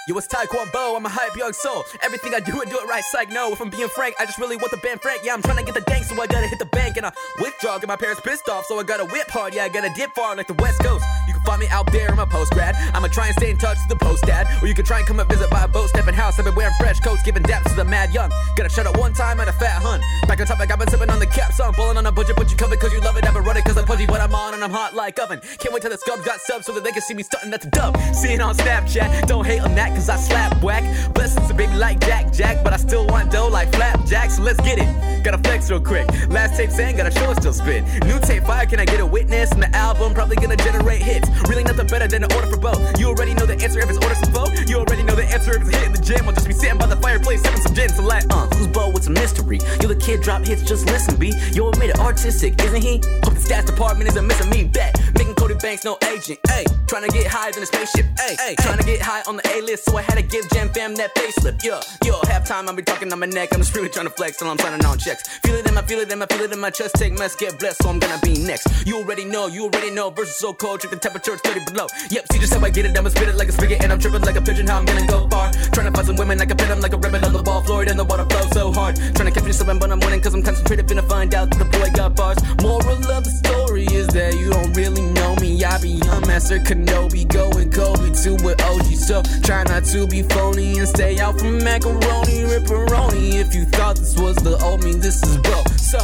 [0.06, 1.82] Yo, it's Taekwondo, I'm a hype young soul.
[2.02, 3.30] Everything I do, I do it right, psych.
[3.30, 5.22] No, if I'm being frank, I just really want the band frank.
[5.24, 6.98] Yeah, I'm trying to get the dank, so I gotta hit the bank.
[6.98, 9.54] And I withdraw, get my parents pissed off, so I gotta whip hard.
[9.54, 11.06] Yeah, I gotta dip far like the West Coast.
[11.44, 12.74] Find me out there in my post grad.
[12.94, 14.46] I'ma try and stay in touch with the post dad.
[14.62, 16.38] Or you can try and come and visit by a boat, stepping house.
[16.38, 18.30] I've been wearing fresh coats, giving daps to the mad young.
[18.56, 20.00] Gotta shut up one time at a fat hun.
[20.26, 22.36] Back on topic, I've been sipping on the cap, so I'm bowling on a budget,
[22.36, 23.26] but you cover cause you love it.
[23.26, 25.40] I've been running cause I'm pudgy, but I'm on and I'm hot like oven.
[25.58, 27.60] Can't wait till the scrubs got subs so that they can see me stunting at
[27.60, 27.96] the dub.
[28.14, 30.84] Seeing on Snapchat, don't hate on that cause I slap whack.
[31.14, 34.60] Blessings to baby like Jack Jack, but I still want dough like Flapjack, so let's
[34.60, 35.24] get it.
[35.24, 36.06] Gotta flex real quick.
[36.28, 37.84] Last tape saying, gotta show it still spin.
[38.06, 39.52] New tape fire, can I get a witness?
[39.52, 41.28] And the album probably gonna generate hits.
[41.48, 42.80] Really nothing better than an order for both.
[42.98, 44.46] You already know the answer if it's order some flow.
[44.66, 46.26] You already know the answer if it's hitting the gym.
[46.26, 47.88] I'll just be sitting by the fireplace sipping some gin.
[47.90, 48.90] So like, uh, who's Bo?
[48.90, 49.58] with some mystery?
[49.80, 51.32] You're the kid drop hits, just listen, B.
[51.52, 53.02] Yo, I made it artistic, isn't he?
[53.24, 54.64] Hope the stats department isn't missing me.
[54.64, 56.38] Bet making Cody Banks no agent.
[56.48, 58.06] Ayy, trying to get higher than a spaceship.
[58.16, 60.48] Ayy, ayy, trying to get high on the A list, so I had to give
[60.50, 61.64] Jam Fam that facelift.
[61.64, 63.50] Yeah, yo, half time I'll be talking on my neck.
[63.52, 65.28] I'm just really trying to flex till I'm signing on checks.
[65.38, 66.94] Feel it in my, feel it in my, feel it in my chest.
[66.96, 68.86] Take mess, get blessed, so I'm gonna be next.
[68.86, 70.10] You already know, you already know.
[70.10, 71.86] Versus so cold, check the temperature, it's 30 below.
[72.10, 72.96] Yep, see just how I get it.
[72.96, 74.66] I'ma spit it like a spigot, and I'm tripping like a pigeon.
[74.66, 75.50] How I'm gonna go far?
[75.72, 77.62] Trying to find some women, I can pin them like a ribbon on the ball.
[77.62, 78.96] Floor and the water flow so hard.
[78.96, 80.86] Trying to catch me slipping, but I'm winning cause I'm concentrated.
[80.86, 82.38] Finna find out that the boy got bars.
[82.60, 85.64] Moral of the story is that you don't really know me.
[85.64, 88.94] I be young Master Kenobi, going Kobe to with OG.
[88.96, 93.34] So try not to be phony and stay out from macaroni, ripperoni.
[93.40, 95.62] If you thought this was the old me, this is Bo.
[95.76, 95.98] So,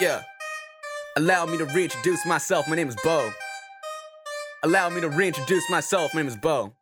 [0.00, 0.22] yeah.
[1.16, 2.68] Allow me to reintroduce myself.
[2.68, 3.30] My name is Bo.
[4.64, 6.12] Allow me to reintroduce myself.
[6.14, 6.74] My name is Bo.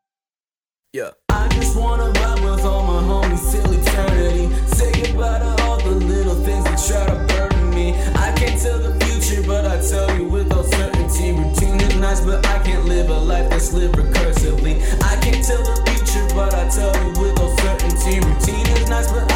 [0.94, 1.10] Yeah.
[1.28, 4.48] I just wanna ride with all my homies till eternity.
[4.68, 7.92] Say goodbye to all the little things that try to burden me.
[8.14, 11.32] I can't tell the future, but I tell you with all certainty.
[11.32, 14.80] Routine is nice, but I can't live a life that's lived recursively.
[15.02, 18.20] I can't tell the future, but I tell you with all certainty.
[18.20, 19.36] Routine is nice, but I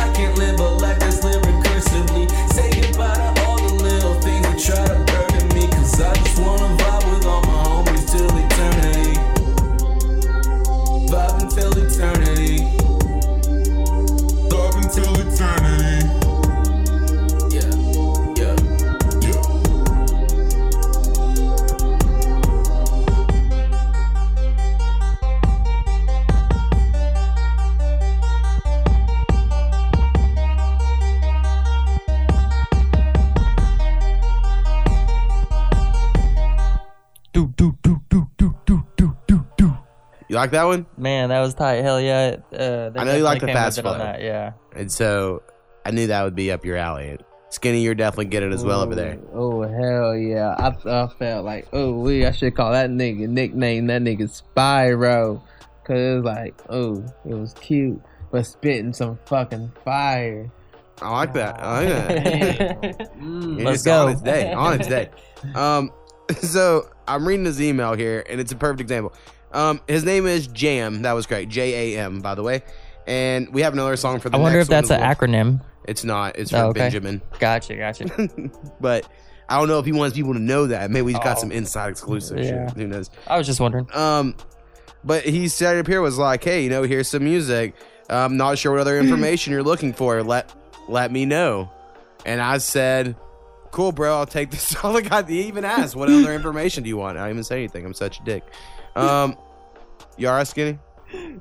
[40.40, 40.86] like that one?
[40.96, 41.82] Man, that was tight.
[41.82, 42.36] Hell yeah.
[42.52, 43.98] Uh, I know you like the definitely came fast on flow.
[43.98, 44.52] that, Yeah.
[44.74, 45.42] And so
[45.84, 47.18] I knew that would be up your alley.
[47.50, 49.18] Skinny, you're definitely getting it as well over there.
[49.34, 50.54] Oh hell yeah!
[50.56, 55.42] I, I felt like oh we I should call that nigga nickname that nigga Spyro,
[55.82, 58.00] cause it was like oh it was cute
[58.30, 60.50] but spitting some fucking fire.
[61.02, 61.60] I like that.
[61.60, 63.16] I like that.
[63.20, 63.74] Mm.
[63.74, 64.52] It's on its day.
[64.52, 65.10] On its day.
[65.54, 65.90] Um,
[66.42, 69.14] so I'm reading his email here, and it's a perfect example.
[69.52, 71.02] Um, his name is Jam.
[71.02, 71.48] That was great.
[71.48, 72.62] J A M, by the way.
[73.06, 75.62] And we have another song for the I wonder if that's an acronym.
[75.84, 76.38] It's not.
[76.38, 76.80] It's Oh, for okay.
[76.80, 77.22] Benjamin.
[77.38, 78.06] Gotcha, gotcha.
[78.80, 79.08] but
[79.48, 80.90] I don't know if he wants people to know that.
[80.90, 81.40] Maybe he's got Oh.
[81.40, 82.68] some inside exclusive Yeah.
[82.68, 82.76] shit.
[82.76, 83.10] Who knows?
[83.26, 83.88] I was just wondering.
[83.92, 84.36] Um,
[85.02, 87.74] but he said up here was like, hey, you know, here's some music.
[88.08, 90.22] I'm not sure what other information you're looking for.
[90.22, 90.52] Let
[90.88, 91.70] let me know.
[92.26, 93.16] And I said,
[93.72, 94.18] cool, bro.
[94.18, 94.76] I'll take this.
[94.84, 95.28] All I got.
[95.28, 97.16] He even asked, what other information do you want?
[97.18, 97.84] I didn't even say anything.
[97.86, 98.44] I'm such a dick.
[99.00, 99.36] Um,
[100.16, 100.78] you alright, skinny?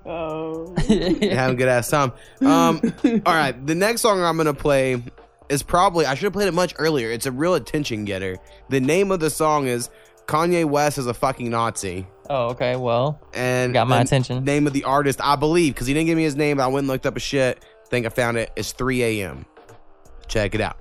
[0.05, 0.73] Oh.
[0.87, 2.11] Having a good ass time.
[2.41, 2.81] Um,
[3.25, 3.53] all right.
[3.65, 5.01] The next song I'm gonna play
[5.49, 7.11] is probably I should have played it much earlier.
[7.11, 8.37] It's a real attention getter.
[8.69, 9.89] The name of the song is
[10.25, 12.07] Kanye West is a fucking Nazi.
[12.29, 12.75] Oh, okay.
[12.75, 14.43] Well, and got my attention.
[14.43, 16.57] Name of the artist, I believe, because he didn't give me his name.
[16.57, 17.65] But I went and looked up a shit.
[17.87, 18.51] Think I found it.
[18.55, 19.45] It's 3 a.m.
[20.27, 20.77] Check it out.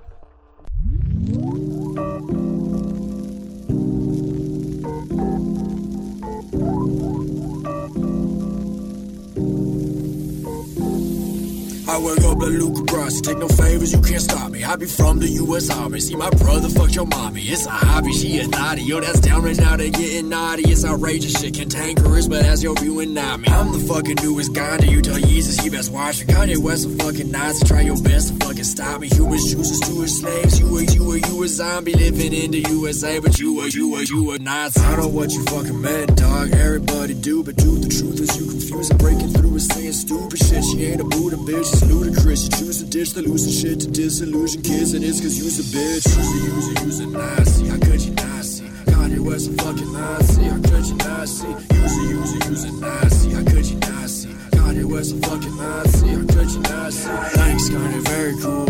[11.99, 14.63] Wake up like Luca Brasi, take no favors, you can't stop me.
[14.63, 15.69] I be from the U.S.
[15.69, 17.41] Army, see my brother fuck your mommy.
[17.41, 20.69] It's a hobby, she a thotty, yo, that's down right now, they getting naughty.
[20.69, 23.47] It's outrageous, shit cantankerous, but as your view and not me.
[23.49, 26.33] I'm the fucking newest Gandhi, you tell Jesus he best watch me.
[26.33, 29.07] Kanye West a fucking Nazi, try your best to fucking stop me.
[29.09, 32.61] Humans chooses to his slaves, you a, you a, you a zombie living in the
[32.69, 34.79] USA, but you a, you a, you a Nazi.
[34.81, 38.39] I don't know what you fucking meant, dog, everybody do, but dude, the truth is
[38.39, 40.63] you confused and breaking through and saying stupid shit.
[40.63, 42.43] She ain't a Buddha bitch, ludicrous.
[42.45, 45.63] You choose to ditch the losing shit to disillusion kids, and it's cause you's a
[45.75, 46.05] bitch.
[46.05, 48.65] Use a, use a, use a Nazi, how could you not see?
[48.93, 51.47] Kanye West a fucking Nazi, how could you not see?
[51.47, 54.29] Use a, use a, use a Nazi, how could you not see?
[54.55, 57.09] Kanye West a fucking Nazi, how could you not see?
[57.37, 58.65] Thanks, Kanye, very cool.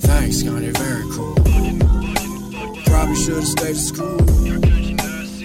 [0.00, 1.34] Thanks, Kanye, very cool.
[2.86, 4.45] Probably should've stayed at school.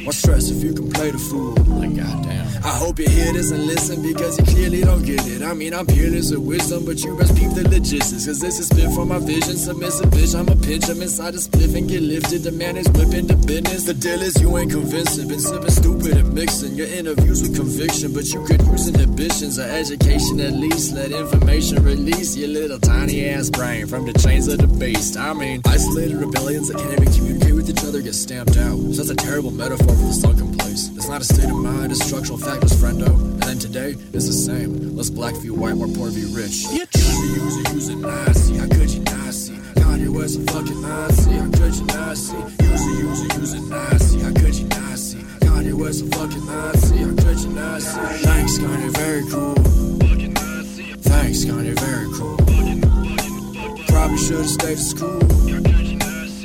[0.03, 1.53] Why stress if you can play the fool?
[1.77, 2.47] Like goddamn.
[2.63, 5.43] I hope you hear this and listen because you clearly don't get it.
[5.43, 8.25] I mean, I'm peerless with wisdom, but you best peep the logistics.
[8.25, 9.57] Cause this is spit from my vision.
[9.57, 10.89] Submissive bitch, I'm a pinch.
[10.89, 12.41] I'm inside the spliff and get lifted.
[12.41, 13.85] The man is whipping the business.
[13.85, 15.27] The deal is you ain't convincing.
[15.27, 18.13] Been sipping stupid and mixing your interviews with conviction.
[18.13, 20.93] But you could use inhibitions or education at least.
[20.93, 25.17] Let information release your little tiny ass brain from the chains of the beast.
[25.17, 28.77] I mean, isolated rebellions that can't even communicate with each other get stamped out.
[28.93, 30.89] So that's a terrible metaphor for the sunken place.
[30.95, 33.09] It's not a state of mind, it's structural factors, friendo.
[33.15, 34.95] And then today, it's the same.
[34.95, 36.65] Less black view white, more poor view rich.
[36.71, 36.95] Use it,
[37.41, 38.57] use it, use it, Nazi.
[38.57, 39.53] How could you not see?
[39.81, 41.31] Kanye West a fucking Nazi.
[41.31, 42.37] How could you not see?
[42.37, 44.19] Use it, Nazi.
[44.19, 45.23] How could you not see?
[45.45, 46.97] Kanye West a fucking Nazi.
[46.97, 48.23] How could you see?
[48.23, 49.55] Thanks, Kanye, very cool.
[51.01, 52.37] Thanks, Kanye, very cool.
[53.87, 55.19] Probably should've stayed at school.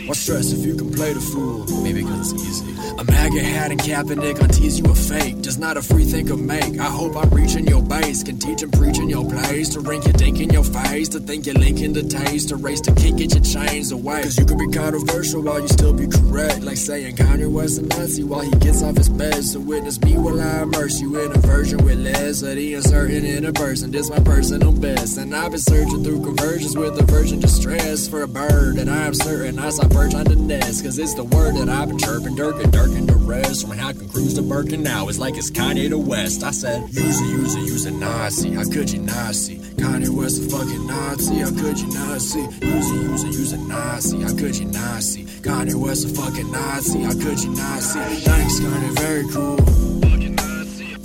[0.07, 1.67] Why stress if you can play the fool?
[1.83, 2.76] Maybe because it's easy.
[2.99, 5.41] A maggot hat and Kaepernick on tease you a fake.
[5.43, 6.79] Just not a free thinker make.
[6.79, 8.23] I hope I'm reaching your base.
[8.23, 9.69] Can teach and preach in your place.
[9.71, 11.09] To rink your dink in your face.
[11.11, 12.49] To think you're linking the taste.
[12.51, 14.23] To race to kick get your chains away.
[14.23, 16.63] Cause you could be controversial while you still be correct.
[16.63, 19.45] Like saying Kanye West a Nazi while he gets off his bed.
[19.45, 23.25] So witness me while I immerse you in a version with less of the uncertain
[23.25, 23.91] in a person.
[23.91, 25.19] This my personal best.
[25.19, 28.79] And I've been searching through conversions with aversion to stress for a bird.
[28.79, 30.85] And I am certain I saw perch on the nest.
[30.85, 33.67] Cause it's the word that I've been chirping, dirking, dirking the rest.
[33.67, 35.09] From how I can cruise to Birkin now.
[35.09, 36.43] It's like it's Kanye to West.
[36.43, 38.53] I said, use it, use it, use it, Nazi.
[38.53, 39.57] How could you not see?
[39.81, 41.37] Kanye West a fucking Nazi.
[41.37, 42.43] How could you not see?
[42.43, 44.21] Use it, use it, use it, Nazi.
[44.21, 45.25] How could you not see?
[45.25, 47.03] Kanye West a fucking Nazi.
[47.03, 48.17] How could you not see?
[48.29, 49.57] Thanks, Kanye, very cool.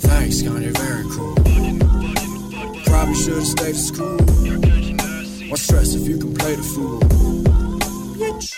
[0.08, 1.34] Thanks, Kanye, very cool.
[2.84, 4.18] Probably should've stayed at school.
[5.48, 7.00] Why stress if you can play the fool?
[8.20, 8.54] Bitch.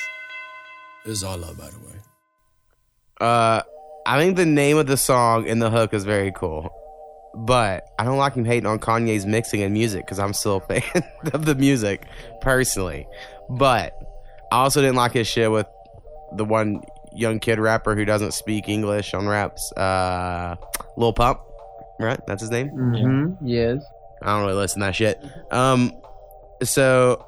[1.04, 1.84] Is all love, by the way.
[3.20, 3.62] Uh,
[4.06, 6.70] I think the name of the song and the hook is very cool,
[7.34, 10.80] but I don't like him hating on Kanye's mixing and music because I'm still a
[10.80, 12.06] fan of the music
[12.40, 13.06] personally.
[13.48, 13.94] But
[14.52, 15.66] I also didn't like his shit with
[16.36, 16.82] the one
[17.14, 20.56] young kid rapper who doesn't speak English on raps, uh,
[20.96, 21.40] Lil Pump,
[21.98, 22.20] right?
[22.26, 22.70] That's his name.
[22.70, 23.46] Mm-hmm.
[23.46, 23.82] Yes.
[24.22, 25.22] I don't really listen to that shit.
[25.50, 25.92] Um,
[26.62, 27.26] so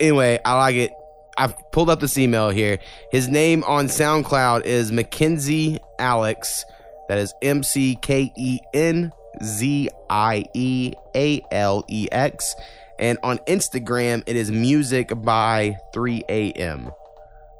[0.00, 0.92] anyway, I like it.
[1.38, 2.78] I've pulled up this email here.
[3.12, 6.64] His name on SoundCloud is McKenzie Alex.
[7.08, 9.12] That is M C K E N
[9.42, 12.54] Z I E A L E X.
[12.98, 16.90] And on Instagram, it is music by 3 a.m.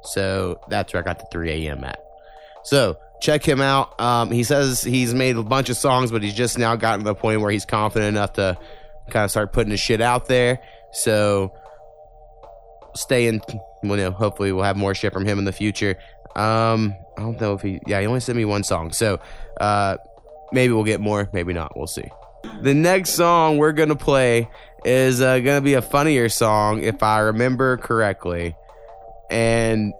[0.03, 1.83] So that's where I got the 3 a.m.
[1.85, 1.99] at.
[2.63, 3.99] So check him out.
[4.01, 7.05] Um, he says he's made a bunch of songs, but he's just now gotten to
[7.05, 8.57] the point where he's confident enough to
[9.09, 10.59] kind of start putting his shit out there.
[10.91, 11.53] So
[12.95, 13.41] stay in.
[13.83, 15.95] You know, hopefully we'll have more shit from him in the future.
[16.35, 17.79] Um, I don't know if he.
[17.87, 19.19] Yeah, he only sent me one song, so
[19.59, 19.97] uh,
[20.51, 21.29] maybe we'll get more.
[21.33, 21.75] Maybe not.
[21.77, 22.09] We'll see.
[22.61, 24.49] The next song we're gonna play
[24.85, 28.55] is uh, gonna be a funnier song if I remember correctly,
[29.29, 29.93] and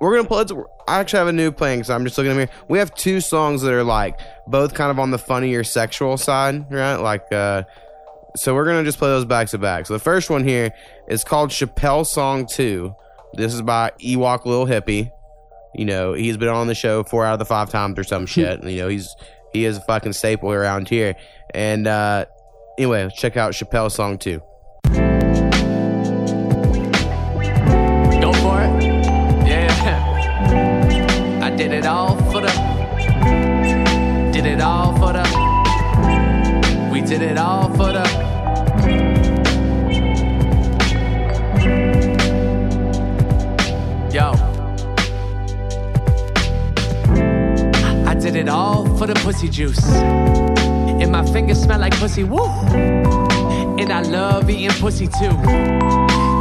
[0.00, 0.42] we're gonna play.
[0.42, 0.52] It's,
[0.88, 2.48] I actually have a new playing, so I'm just looking at here.
[2.68, 6.70] We have two songs that are like both kind of on the funnier sexual side,
[6.70, 6.96] right?
[6.96, 7.62] Like, uh,
[8.36, 9.86] so we're gonna just play those back to back.
[9.86, 10.72] So the first one here
[11.08, 12.94] is called Chappelle Song Two.
[13.34, 15.10] This is by Ewok Lil Hippy.
[15.74, 18.26] You know, he's been on the show four out of the five times or some
[18.34, 18.60] shit.
[18.60, 19.14] And, you know, he's
[19.52, 21.16] he is a fucking staple around here.
[21.54, 22.26] And uh
[22.78, 24.42] anyway, let's check out Chappelle Song Two.
[28.20, 28.82] Go for it.
[29.46, 31.40] Yeah.
[31.42, 32.50] I did it all for the.
[34.32, 35.50] Did it all for the.
[36.92, 37.69] We did it all
[48.40, 49.84] it all for the pussy juice.
[49.86, 52.48] And my fingers smell like pussy, woo.
[53.80, 55.36] And I love eating pussy too.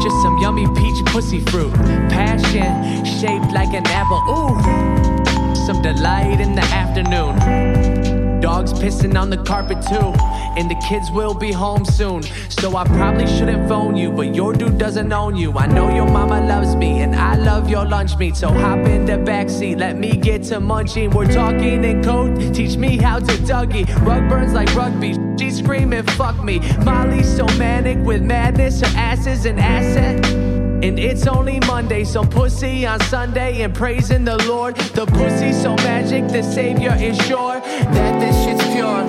[0.02, 1.74] Just some yummy peach pussy fruit.
[2.10, 4.22] Passion shaped like an apple.
[4.30, 7.99] Ooh, some delight in the afternoon.
[8.41, 10.13] Dogs pissing on the carpet too.
[10.57, 12.23] And the kids will be home soon.
[12.49, 15.53] So I probably shouldn't phone you, but your dude doesn't own you.
[15.57, 18.35] I know your mama loves me, and I love your lunch meat.
[18.35, 21.11] So hop in the backseat, let me get to munching.
[21.11, 23.87] We're talking in code, teach me how to Dougie.
[24.05, 25.15] Rug burns like rugby.
[25.39, 26.59] She's screaming, fuck me.
[26.83, 30.59] Molly's so manic with madness, her ass is an asset.
[30.82, 34.77] And it's only Monday, so pussy on Sunday and praising the Lord.
[34.77, 39.03] The pussy so magic, the Savior is sure that this shit's pure.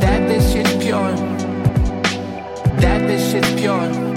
[0.00, 1.12] That this shit's pure.
[2.80, 4.09] That this shit's pure.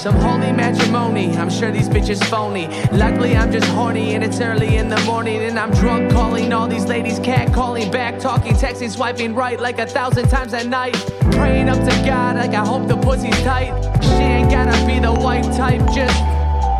[0.00, 2.68] Some holy matrimony, I'm sure these bitches phony.
[2.90, 5.42] Luckily, I'm just horny and it's early in the morning.
[5.42, 9.78] And I'm drunk calling all these ladies, cat calling back, talking, texting, swiping right like
[9.78, 10.94] a thousand times at night.
[11.32, 13.74] Praying up to God like I hope the pussy's tight.
[14.02, 16.18] She ain't gotta be the white type, just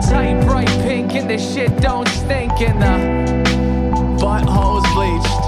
[0.09, 2.59] tight, bright pink, and the shit don't stink.
[2.63, 5.43] And the butthole's bleached.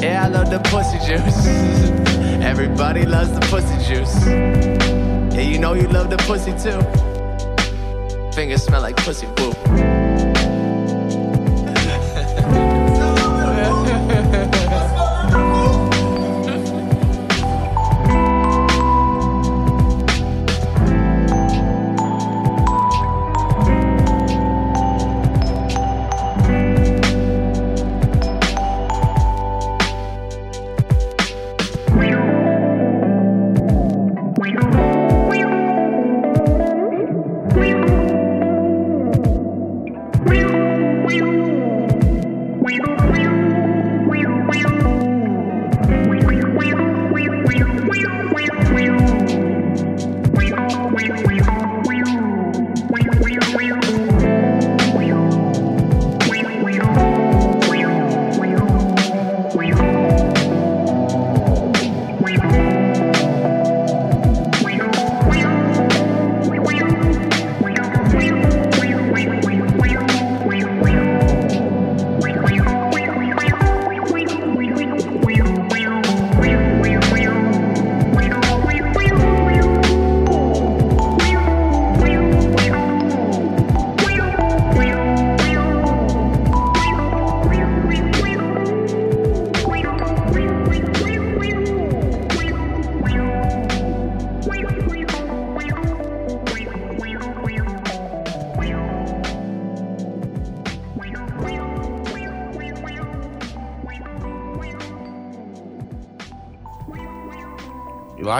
[0.00, 1.46] Yeah, I love the pussy juice.
[2.44, 5.01] Everybody loves the pussy juice.
[5.34, 6.80] Yeah, you know you love the pussy too.
[8.32, 9.91] Fingers smell like pussy, woo.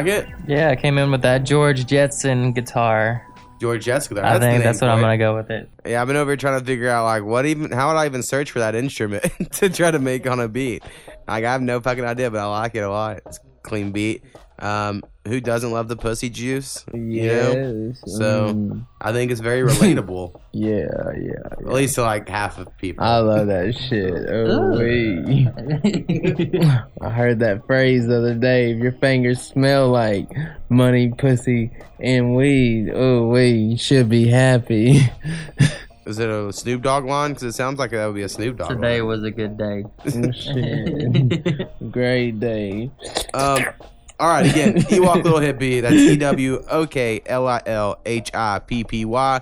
[0.07, 0.27] You?
[0.47, 3.27] Yeah, I came in with that George Jetson guitar.
[3.61, 4.17] George Jetson.
[4.17, 4.33] Guitar.
[4.35, 5.71] I think that's what I'm gonna go with it.
[5.87, 8.07] Yeah, I've been over here trying to figure out like what even how would I
[8.07, 10.83] even search for that instrument to try to make on a beat.
[11.29, 13.21] Like I have no fucking idea, but I like it a lot.
[13.27, 14.25] It's clean beat.
[14.59, 16.85] Um, who doesn't love the pussy juice?
[16.93, 17.89] You know?
[17.91, 18.03] Yes.
[18.19, 18.87] So Mm.
[19.01, 20.41] I think it's very relatable.
[20.53, 20.87] Yeah,
[21.21, 21.42] yeah.
[21.73, 23.03] At least to like half of people.
[23.03, 24.13] I love that shit.
[24.29, 25.49] Oh, wee.
[27.01, 28.73] I heard that phrase the other day.
[28.73, 30.29] If your fingers smell like
[30.69, 35.01] money, pussy, and weed, oh, wee, you should be happy.
[36.05, 37.31] Is it a Snoop Dogg line?
[37.31, 39.07] Because it sounds like that would be a Snoop Dogg Today line.
[39.07, 39.85] was a good day.
[40.05, 41.71] Oh, shit.
[41.91, 42.91] Great day.
[43.33, 43.65] Um,
[44.21, 45.81] all right, again, Ewok Little Hippy.
[45.81, 49.41] That's E W O K L I L H I P P Y.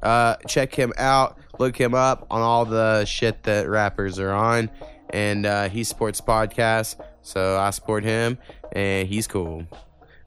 [0.00, 1.38] Uh, check him out.
[1.58, 4.70] Look him up on all the shit that rappers are on.
[5.10, 8.38] And uh, he supports podcasts, so I support him,
[8.72, 9.66] and he's cool.
[9.70, 9.76] All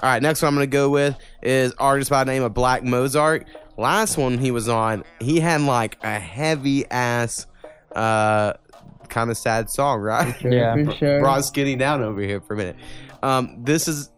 [0.04, 2.84] right, next one I'm going to go with is artist by the name of Black
[2.84, 3.48] Mozart.
[3.78, 7.48] Last one he was on, he had like a heavy ass,
[7.96, 8.54] uh,
[9.10, 10.36] kind of sad song, right?
[10.40, 10.76] sure, Yeah.
[10.86, 11.20] for sure.
[11.22, 12.76] Brought skinny down over here for a minute.
[13.24, 14.12] Um, this is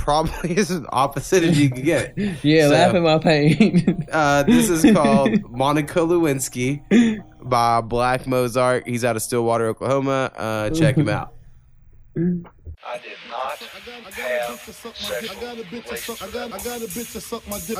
[0.00, 2.14] probably as opposite as you can get.
[2.42, 4.06] Yeah, So, laugh at my pain.
[4.12, 6.80] uh, this is called Monica Lewinsky
[7.42, 8.88] by Black Mozart.
[8.88, 10.32] He's out of Stillwater, Oklahoma.
[10.34, 11.34] Uh, check him out.
[12.16, 12.20] I
[12.98, 13.58] did not
[14.50, 15.30] bitch to suck my dick.
[15.30, 16.22] I got a bitch to suck.
[16.22, 17.78] I got, I got a bitch to suck my dick.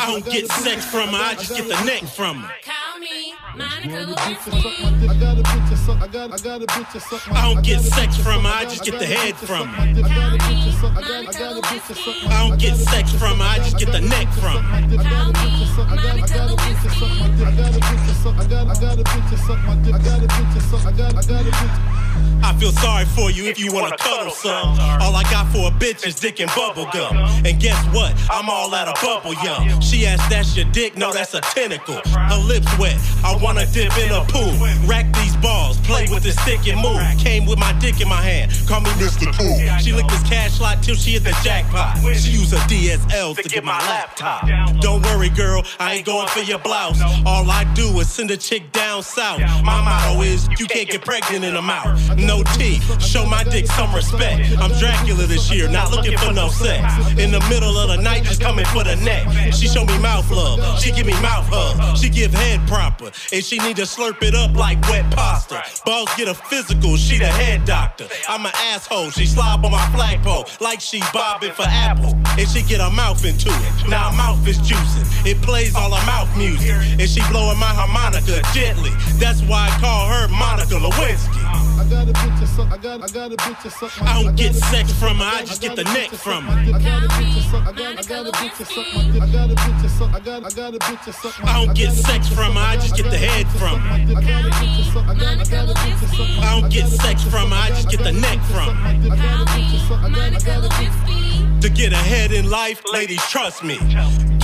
[0.00, 2.48] I don't get sex from her, I just get the neck from her.
[2.48, 6.00] I got a bitch to suck.
[6.00, 7.90] I got, I got a bitch to suck my I don't I get got a
[7.90, 9.60] sex bitch to from her, suck- I just get the a head bitch to from
[9.60, 9.86] suck her.
[9.86, 10.04] my dick.
[10.04, 10.96] I got a bitch to suck.
[10.96, 13.44] I got, I got a bitch to suck my I don't get sex from her,
[13.44, 14.76] I just get the neck from her.
[14.80, 15.88] I got a bitch to suck.
[15.90, 17.46] I got, I got a bitch to suck my dick.
[17.46, 18.36] I got a bitch to suck.
[18.38, 19.94] I got, I got a bitch to suck my dick.
[19.94, 20.86] I got a bitch to suck.
[20.86, 21.99] I got, I got a bitch.
[22.42, 24.78] I feel sorry for you if you wanna cuddle some.
[25.00, 27.16] All I got for a bitch is dick and bubble gum.
[27.44, 28.14] And guess what?
[28.30, 29.80] I'm all out of bubble yum.
[29.80, 30.96] She asked, that's your dick?
[30.96, 32.00] No, that's a tentacle.
[32.06, 32.96] Her lips wet.
[33.24, 34.52] I wanna dip in a pool.
[34.86, 37.00] Rack these balls, play with this stick and move.
[37.18, 38.52] Came with my dick in my hand.
[38.66, 39.30] Call me Mr.
[39.36, 39.78] Cool.
[39.80, 41.98] She licked this cash slot till she hit the jackpot.
[42.16, 44.48] She used her DSLs to get my laptop.
[44.80, 47.00] Don't worry, girl, I ain't going for your blouse.
[47.26, 49.40] All I do is send a chick down south.
[49.64, 51.98] My motto is you can't get pregnant in a mouth.
[52.16, 52.80] No tea.
[53.00, 54.58] show my dick some respect.
[54.58, 56.82] I'm Dracula this year, not looking for no sex.
[57.18, 59.52] In the middle of the night, just coming for the neck.
[59.52, 61.96] She show me mouth love, she give me mouth hug.
[61.96, 65.62] She give head proper, and she need to slurp it up like wet pasta.
[65.84, 68.06] Balls get a physical, she the head doctor.
[68.28, 72.14] I'm an asshole, she slob on my flagpole like she bobbing for Apple.
[72.38, 73.88] And she get her mouth into it.
[73.88, 75.06] Now her mouth is juicing.
[75.26, 76.70] It plays all her mouth music.
[76.70, 78.90] And she blowing my harmonica gently.
[79.18, 81.39] That's why I call her Monica Lewinsky.
[81.50, 82.70] I got a bitch to suck.
[82.70, 85.18] I got, I got a bitch to suck my I don't got get sex from
[85.18, 86.74] her, I just got get the neck from her.
[86.74, 87.66] I got a bitch to suck.
[87.66, 89.00] I got, I got a bitch to suck my.
[89.00, 90.14] I got a bitch to suck.
[90.14, 92.60] I got, I got a bitch to suck my I don't get sex from her,
[92.60, 93.94] I just get the head from her.
[93.94, 95.08] I got a bitch to suck.
[95.08, 97.68] I got, I got a bitch to suck I don't get sex from her, I
[97.68, 98.88] just get the neck from her.
[98.88, 100.00] I got a bitch to suck.
[100.02, 101.60] I got, I got a bitch.
[101.62, 103.78] To get ahead in life, ladies, trust me.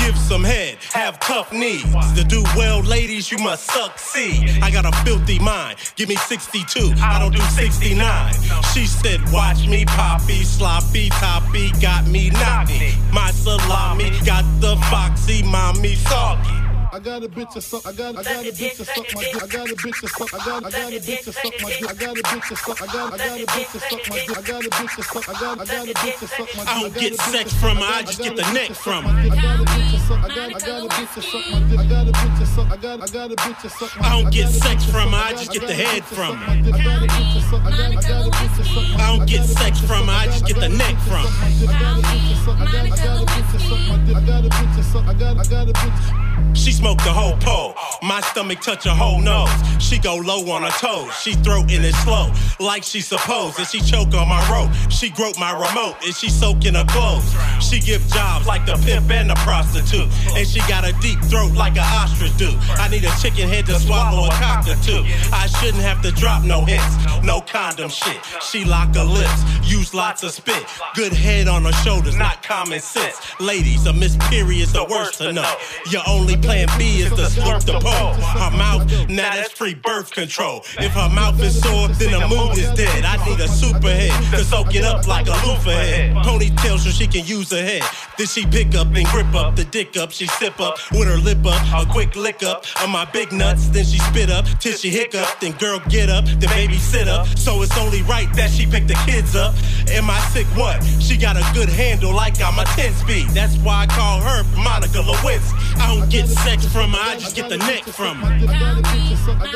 [0.07, 1.83] Give some head, have tough knees.
[2.15, 4.63] To do well, ladies, you must succeed.
[4.63, 5.79] I got a filthy mind.
[5.97, 8.33] Give me 62, I don't do 69.
[8.73, 12.95] She said, Watch me, poppy, sloppy, toppy, got me knocky.
[13.13, 16.66] My salami got the foxy, mommy soggy.
[16.93, 17.85] I got a bitch to suck.
[17.85, 19.43] I got, I got a bitch to suck my dick.
[19.43, 20.35] I got a bitch to suck.
[20.35, 21.89] I got, I got a bitch to suck my dick.
[21.89, 22.83] I got a bitch to suck.
[22.83, 24.39] I got, I got a bitch to suck my dick.
[24.39, 25.29] I got a bitch to suck.
[25.29, 26.69] I got, I got a bitch to suck my dick.
[26.69, 29.19] I don't get sex from her, I just get the neck from her.
[29.19, 30.25] I got a bitch to suck.
[30.25, 31.79] I got, I got a bitch to suck my dick.
[31.79, 32.71] I got a bitch to suck.
[32.71, 35.17] I got, I got a bitch to suck my I don't get sex from her.
[35.17, 36.53] I just get the head from her.
[36.53, 37.63] I got a bitch to suck.
[37.67, 40.13] I got, I got a bitch to suck my I don't get sex from her.
[40.13, 41.47] I just get the neck from her.
[41.47, 42.57] I got a bitch to suck.
[42.57, 44.17] I got, I got a bitch to suck my dick.
[44.17, 45.05] I got a bitch to suck.
[45.07, 46.57] I got, I got a bitch.
[46.57, 47.75] She smoked the whole pole.
[48.03, 49.49] My stomach touch her whole nose.
[49.81, 51.13] She go low on her toes.
[51.21, 53.59] She throating it slow, like she supposed.
[53.59, 54.71] And she choke on my rope.
[54.91, 57.25] She grope my remote, and she soaking her clothes.
[57.61, 60.09] She give jobs like the pimp and the prostitute.
[60.37, 62.51] And she got a deep throat like an ostrich do.
[62.77, 65.03] I need a chicken head to swallow a cockatoo.
[65.33, 68.21] I shouldn't have to drop no hints, no condom shit.
[68.43, 70.65] She lock her lips, use lots of spit.
[70.95, 73.17] Good head on her shoulders, not common sense.
[73.41, 75.51] Ladies, a miss period's the worst to know.
[75.91, 78.15] Your only plan B is to slurp the pole.
[78.15, 80.63] Her mouth, now that's free birth control.
[80.79, 83.05] If her mouth is sore, then the mood is dead.
[83.05, 86.17] I need a super head to soak it up like a loofah head.
[86.17, 87.83] Ponytail so she can use her head.
[88.19, 90.11] Then she pick up and grip up the dick up.
[90.13, 93.69] She sip up with her lip up, a quick lick up of my big nuts.
[93.69, 95.29] Then she spit up till she hiccup.
[95.41, 97.27] Then girl get up, then baby sit up.
[97.39, 99.55] So it's only right that she pick the kids up.
[99.91, 100.47] Am I sick?
[100.57, 100.83] What?
[101.01, 103.29] She got a good handle like I'm a 10 speed.
[103.31, 105.53] That's why I call her Monica Lewinsky.
[105.79, 108.27] I don't get sex sex from her, I just get the neck from her.
[108.27, 109.51] I got a bitch to fuck I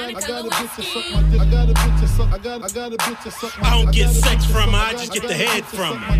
[1.51, 3.93] got a bitch to sum I got I got a bitch to sum I don't
[3.93, 6.13] get sex from her, I just get the head from her.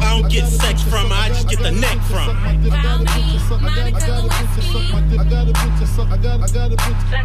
[0.00, 2.52] I don't get sex from her, I just get the neck from her.
[3.48, 3.60] Suck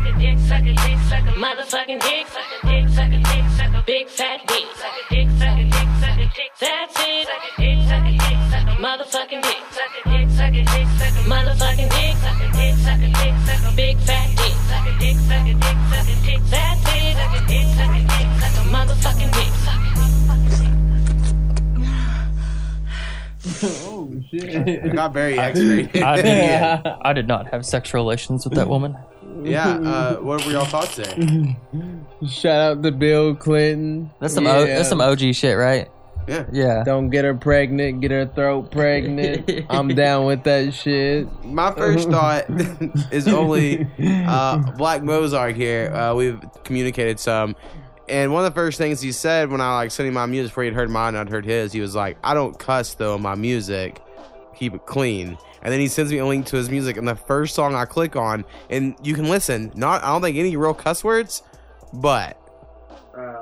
[0.05, 3.45] a dick, suck a dick, suck a motherfucking dick, suck a dick, suck a dick,
[3.55, 6.99] suck a big fat dick, suck a dick, suck a dick, suck a dick, that's
[6.99, 7.07] it.
[11.28, 14.93] Motherfucking dick, suck a dick, suck a dick, suck a big fat dick, suck a
[14.99, 17.15] dick, suck a dick, suck a dick, that's it.
[17.17, 19.82] Suck a dick, suck a dick, suck a motherfucking dick, suck
[23.88, 24.67] oh shit!
[24.67, 26.03] It got very X-rated.
[26.03, 28.95] I did, I did not have sexual relations with that woman.
[29.43, 29.78] yeah.
[29.78, 31.13] Uh, what were y'all thoughts there?
[32.28, 34.11] Shout out to Bill Clinton.
[34.19, 35.89] That's some o, that's some OG shit, right?
[36.28, 36.45] Yeah.
[36.51, 36.84] Yeah.
[36.84, 39.65] Don't get her pregnant, get her throat pregnant.
[39.69, 41.28] I'm down with that shit.
[41.43, 42.45] My first thought
[43.11, 45.93] is only uh, Black Mozart here.
[45.93, 47.55] Uh, we've communicated some.
[48.09, 50.51] And one of the first things he said when I like sent him my music
[50.51, 53.15] before he'd heard mine and I'd heard his, he was like, I don't cuss though
[53.15, 54.01] in my music.
[54.55, 55.38] Keep it clean.
[55.61, 57.86] And then he sends me a link to his music and the first song I
[57.86, 59.71] click on, and you can listen.
[59.75, 61.43] Not I don't think any real cuss words,
[61.93, 62.39] but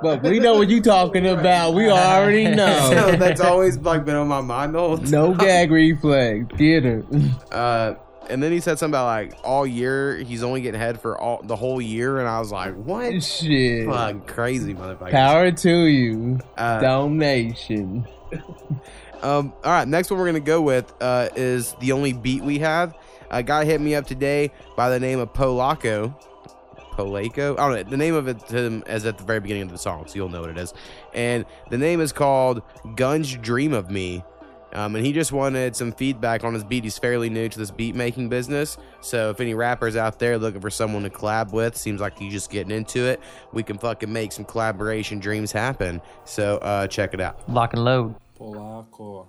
[0.02, 1.74] But we know what you talking about.
[1.74, 3.16] We already so know.
[3.16, 5.10] that's always like been on my mind the whole time.
[5.10, 6.46] no gag reflex.
[6.56, 7.02] Get her.
[7.52, 7.94] Uh,
[8.28, 11.40] and then he said something about like all year he's only getting head for all
[11.44, 13.22] the whole year, and I was like, what?
[13.22, 13.86] Shit.
[13.86, 15.10] Fuck, crazy motherfucker.
[15.12, 16.40] Power to you.
[16.56, 18.04] Uh, Donation.
[19.22, 22.58] Um, all right, next one we're gonna go with uh, is the only beat we
[22.58, 22.94] have.
[23.30, 26.14] A guy hit me up today by the name of Polako.
[26.96, 27.58] Polako.
[27.58, 27.90] I don't know.
[27.90, 30.28] The name of it to is at the very beginning of the song, so you'll
[30.28, 30.72] know what it is.
[31.14, 32.62] And the name is called
[32.94, 34.24] Guns Dream of Me.
[34.72, 36.84] Um, and he just wanted some feedback on his beat.
[36.84, 38.76] He's fairly new to this beat making business.
[39.00, 42.32] So if any rappers out there looking for someone to collab with, seems like he's
[42.32, 43.20] just getting into it,
[43.52, 46.02] we can fucking make some collaboration dreams happen.
[46.24, 47.48] So uh, check it out.
[47.48, 48.16] Lock and load.
[48.38, 49.28] Polako.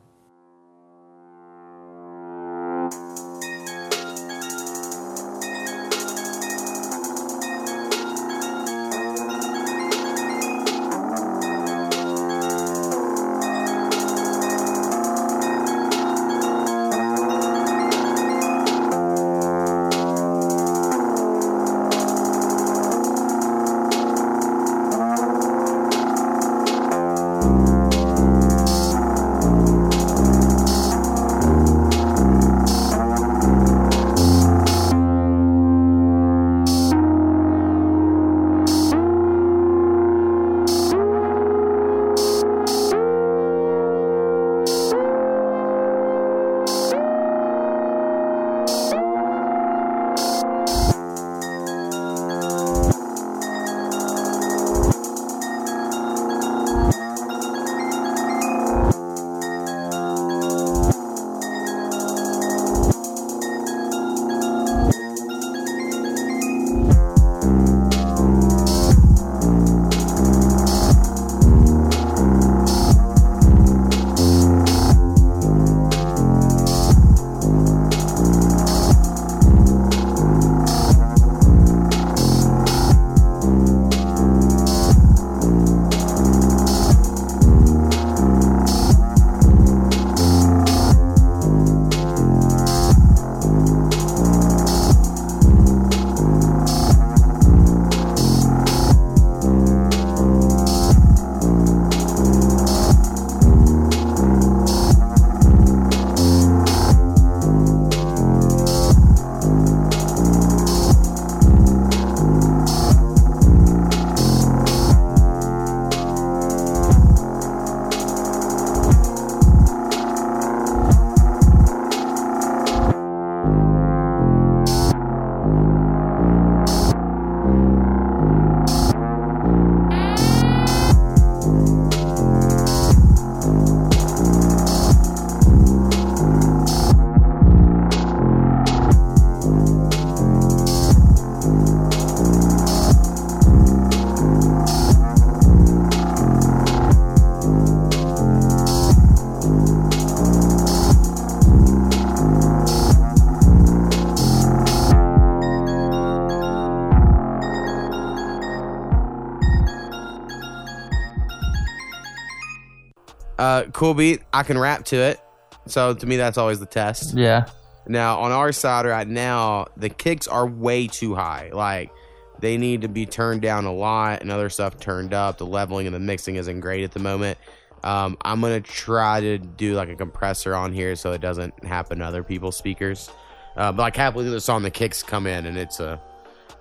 [163.58, 164.22] Uh, cool beat.
[164.32, 165.20] I can rap to it.
[165.66, 167.18] So to me, that's always the test.
[167.18, 167.48] Yeah.
[167.88, 171.50] Now on our side right now, the kicks are way too high.
[171.52, 171.92] Like
[172.40, 175.38] they need to be turned down a lot and other stuff turned up.
[175.38, 177.38] The leveling and the mixing isn't great at the moment.
[177.84, 182.00] Um, I'm gonna try to do like a compressor on here so it doesn't happen
[182.00, 183.10] to other people's speakers.
[183.56, 186.00] Uh, but like halfway through the song, the kicks come in and it's a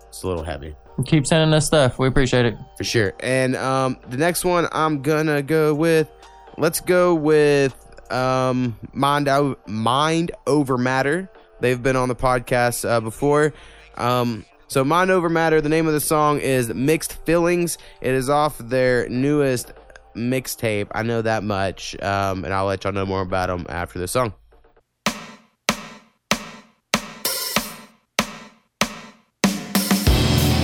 [0.09, 0.75] it's a little heavy
[1.05, 1.99] Keep sending us stuff.
[1.99, 2.57] We appreciate it.
[2.79, 3.13] for sure.
[3.21, 6.11] And um, the next one I'm gonna go with.
[6.59, 7.75] Let's go with
[8.11, 11.31] um, mind out, mind over matter.
[11.61, 13.53] They've been on the podcast uh, before.
[13.97, 15.61] Um, so mind over matter.
[15.61, 17.77] The name of the song is Mixed Feelings.
[18.01, 19.73] It is off their newest
[20.15, 20.89] mixtape.
[20.93, 24.09] I know that much, um, and I'll let y'all know more about them after the
[24.09, 24.33] song.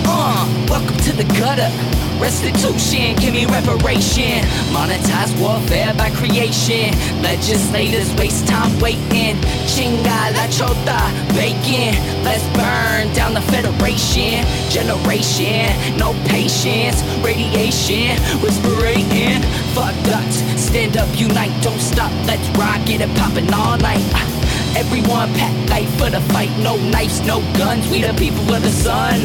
[0.04, 2.01] Uh, welcome to the gutter.
[2.22, 4.46] Restitution, give me reparation.
[4.70, 6.94] Monetize warfare by creation.
[7.20, 9.34] Legislators waste time waiting.
[9.66, 11.02] Chinga la chota,
[11.34, 11.98] bacon.
[12.22, 14.46] Let's burn down the federation.
[14.70, 17.02] Generation, no patience.
[17.26, 19.42] Radiation, whispering.
[19.74, 22.12] Fuck ducks, stand up, unite, don't stop.
[22.24, 24.41] Let's rock it and poppin' all night.
[24.76, 26.50] Everyone pack light for the fight.
[26.58, 27.88] No knives, no guns.
[27.88, 29.20] We the people of the sun.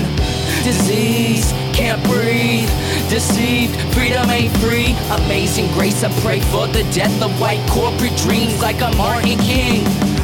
[0.64, 2.70] Disease, can't breathe.
[3.10, 4.96] Deceived, freedom ain't free.
[5.24, 10.17] Amazing grace, I pray for the death of white corporate dreams like a Martin King.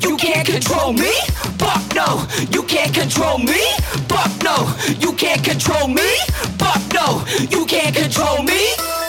[0.00, 1.12] You can't control me.
[1.58, 3.60] Fuck no, you can't control me.
[4.06, 4.56] Fuck no,
[5.00, 6.08] you can't control me.
[6.62, 8.60] Fuck no, you can't control me.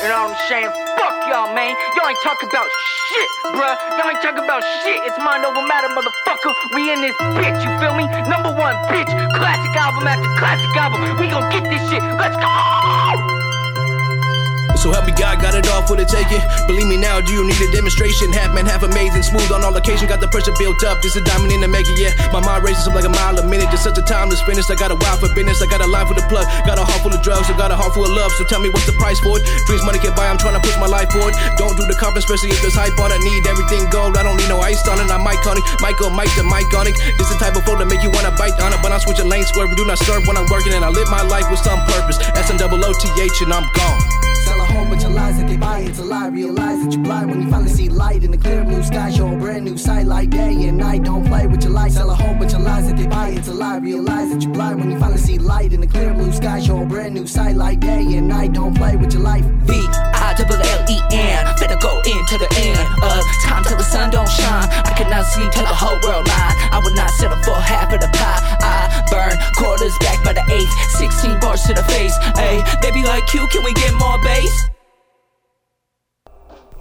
[0.02, 0.72] You know what I'm saying?
[0.98, 1.76] Fuck y'all, man.
[1.96, 3.76] Y'all ain't talking about shit, bruh.
[3.98, 5.00] Y'all ain't talking about shit.
[5.06, 6.54] It's mind over matter, motherfucker.
[6.74, 8.06] We in this bitch, you feel me?
[8.30, 9.12] Number one, bitch.
[9.36, 11.02] Classic album after classic album.
[11.20, 12.02] We gon' get this shit.
[12.18, 13.39] Let's go!
[14.80, 16.40] So help me God, got it all for the taking.
[16.64, 18.32] Believe me now, do you need a demonstration?
[18.32, 20.08] Half man, half amazing, smooth on all occasion.
[20.08, 21.04] Got the pressure built up.
[21.04, 22.16] This a diamond in the mega, yeah.
[22.32, 23.68] My mind races up like a mile a minute.
[23.76, 24.72] Just such a timeless finish.
[24.72, 25.60] I got a wild for business.
[25.60, 26.48] I got a line for the plug.
[26.64, 27.52] Got a heart full of drugs.
[27.52, 28.32] I got a heart full of love.
[28.40, 29.44] So tell me what's the price for it?
[29.68, 30.32] Dreams money can buy.
[30.32, 31.36] I'm trying to push my life forward.
[31.60, 33.20] Don't do the comp, especially if there's hype on it.
[33.20, 34.16] Need everything gold.
[34.16, 35.12] I don't need no ice on it.
[35.12, 35.68] I'm iconic.
[35.84, 36.96] Michael, Mike, the Myconic.
[37.20, 38.80] This the type of flow that make you wanna bite on it.
[38.80, 39.76] But I'm switching lanes, swerve.
[39.76, 42.16] Do not serve when I'm working, and I live my life with some purpose.
[42.40, 44.29] S double and I'm gone.
[45.90, 46.28] It's a lie.
[46.28, 49.10] Realize that you're blind when you finally see light in the clear blue sky.
[49.10, 51.02] Show a brand new sight like day and night.
[51.04, 51.94] Don't play with your life.
[51.94, 53.30] Sell a whole bunch of lies that they buy.
[53.30, 53.78] It's a lie.
[53.78, 56.60] Realize that you're blind when you finally see light in the clear blue sky.
[56.60, 58.54] Show a brand new sight like day and night.
[58.54, 59.44] Don't play with your life.
[59.66, 61.46] V I double L E N.
[61.58, 64.70] Finna go into the end of time till the sun don't shine.
[64.86, 66.56] I cannot see till the whole world line.
[66.70, 68.42] I would not settle for half of the pie.
[68.62, 70.70] I burn quarters back by the eighth.
[71.02, 72.16] 16 bars to the face.
[72.38, 74.70] Hey, they be like, Q, can we get more bass?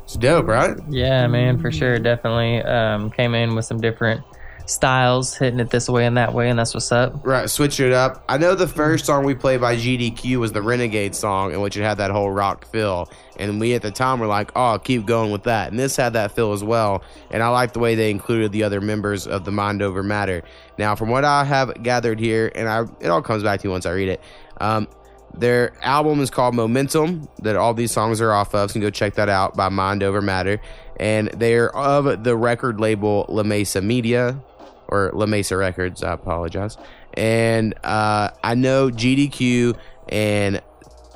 [0.09, 0.75] It's dope, right?
[0.89, 1.99] Yeah, man, for sure.
[1.99, 4.25] Definitely um, came in with some different
[4.65, 7.27] styles, hitting it this way and that way, and that's what's up.
[7.27, 8.25] Right, switch it up.
[8.27, 11.77] I know the first song we played by GDQ was the Renegade song, in which
[11.77, 13.11] it had that whole rock feel.
[13.37, 15.69] And we at the time were like, oh, keep going with that.
[15.71, 17.03] And this had that feel as well.
[17.31, 20.43] And I like the way they included the other members of the Mind Over Matter.
[20.79, 23.73] Now, from what I have gathered here, and I it all comes back to you
[23.73, 24.23] once I read it.
[24.59, 24.89] Um,
[25.35, 28.71] their album is called Momentum, that all these songs are off of.
[28.71, 30.61] So you can go check that out by Mind Over Matter.
[30.99, 34.41] And they're of the record label La Mesa Media,
[34.89, 36.03] or La Mesa Records.
[36.03, 36.77] I apologize.
[37.15, 40.61] And uh, I know GDQ and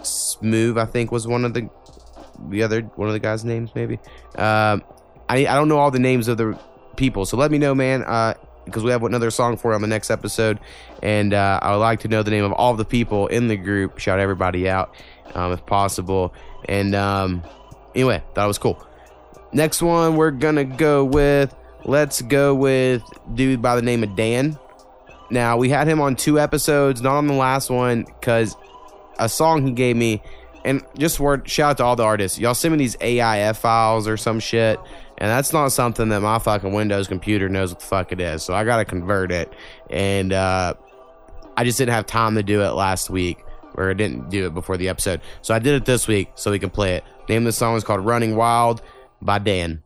[0.02, 1.68] Smooth, I think, was one of the
[2.48, 3.94] the other one of the guys' names, maybe.
[4.36, 4.82] Um,
[5.28, 6.58] I I don't know all the names of the
[6.96, 8.02] people, so let me know, man.
[8.02, 8.34] Uh,
[8.64, 10.58] because we have another song for on the next episode,
[11.02, 13.56] and uh, I would like to know the name of all the people in the
[13.56, 13.98] group.
[13.98, 14.94] Shout everybody out,
[15.34, 16.34] um, if possible.
[16.66, 17.42] And um,
[17.94, 18.84] anyway, that was cool.
[19.52, 21.54] Next one, we're gonna go with.
[21.84, 23.02] Let's go with
[23.34, 24.58] dude by the name of Dan.
[25.30, 28.56] Now we had him on two episodes, not on the last one, because
[29.18, 30.22] a song he gave me,
[30.64, 32.38] and just word shout out to all the artists.
[32.38, 34.78] Y'all send me these AIF files or some shit,
[35.22, 38.42] and that's not something that my fucking Windows computer knows what the fuck it is.
[38.42, 39.52] So I gotta convert it,
[39.88, 40.74] and uh,
[41.56, 43.38] I just didn't have time to do it last week,
[43.74, 45.20] or I didn't do it before the episode.
[45.40, 47.04] So I did it this week so we can play it.
[47.28, 48.82] Name of the song is called "Running Wild"
[49.22, 49.84] by Dan.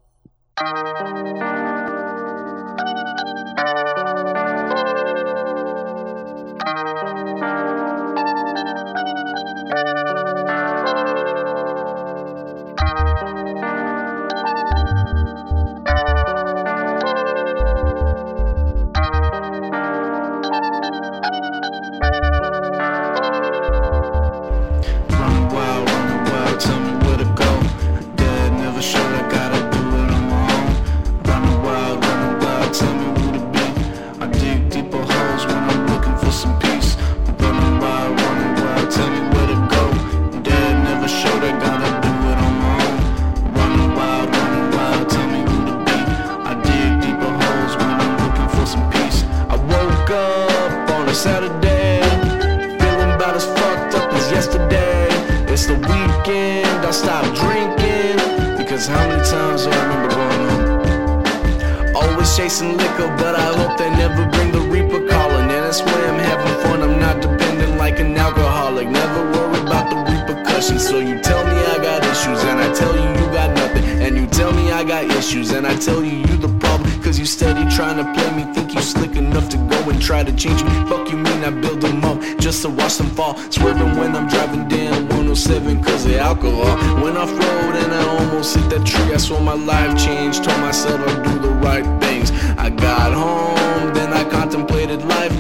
[82.67, 83.37] to watch them fall.
[83.51, 86.77] Swerving when I'm driving down 107 cause of alcohol.
[87.03, 90.37] When off road and I almost hit that tree, I saw my life change.
[90.41, 92.31] Told myself I'd do the right things.
[92.59, 95.33] I got home, then I contemplated life.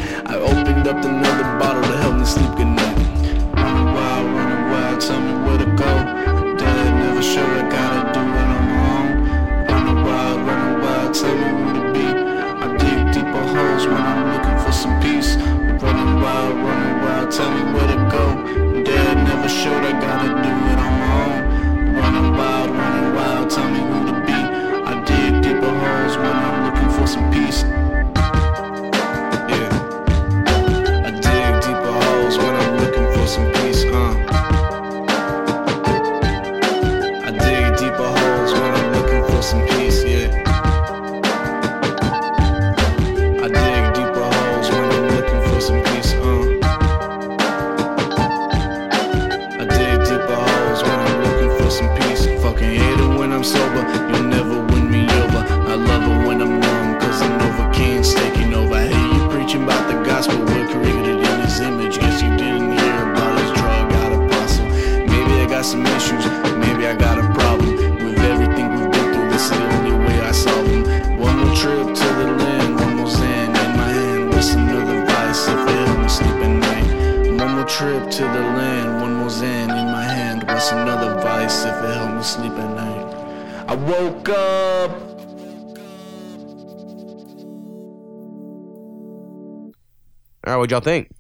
[90.66, 91.12] What y'all think?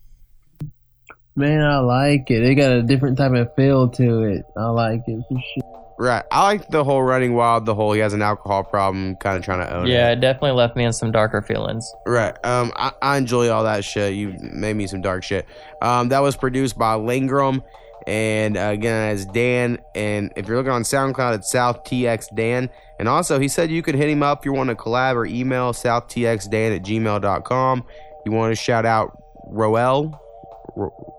[1.36, 2.42] Man, I like it.
[2.42, 4.44] It got a different type of feel to it.
[4.56, 5.94] I like it for sure.
[6.00, 6.24] Right.
[6.32, 9.44] I like the whole running wild, the whole he has an alcohol problem, kind of
[9.44, 10.14] trying to own yeah, it.
[10.14, 11.88] it definitely left me in some darker feelings.
[12.08, 12.34] Right.
[12.44, 14.14] Um, I, I enjoy all that shit.
[14.14, 15.46] You made me some dark shit.
[15.80, 17.62] Um, that was produced by Lingram.
[18.04, 19.78] And uh, again, as Dan.
[19.94, 22.68] And if you're looking on SoundCloud, it's SouthTXDan.
[22.98, 25.24] And also, he said you could hit him up if you want to collab or
[25.24, 27.84] email southtxdan at gmail.com.
[28.24, 30.22] You want to shout out Roel.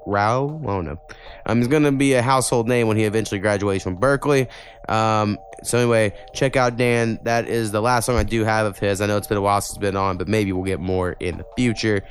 [0.06, 1.00] Rao, I don't know.
[1.46, 4.48] Um, he's going to be a household name when he eventually graduates from Berkeley.
[4.88, 7.20] Um, so anyway, check out Dan.
[7.24, 9.02] That is the last song I do have of his.
[9.02, 11.14] I know it's been a while since it's been on, but maybe we'll get more
[11.14, 12.04] in the future.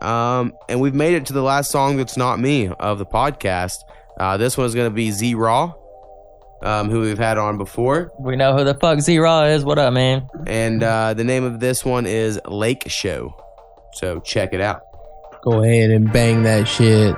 [0.00, 3.78] Um, and we've made it to the last song that's not me of the podcast.
[4.18, 5.72] Uh, this one is going to be Z Raw,
[6.62, 8.12] um, who we've had on before.
[8.18, 9.64] We know who the fuck Z Raw is.
[9.64, 10.28] What up, man?
[10.46, 13.34] And uh, the name of this one is Lake Show.
[13.94, 14.82] So check it out.
[15.42, 17.16] Go ahead and bang that shit.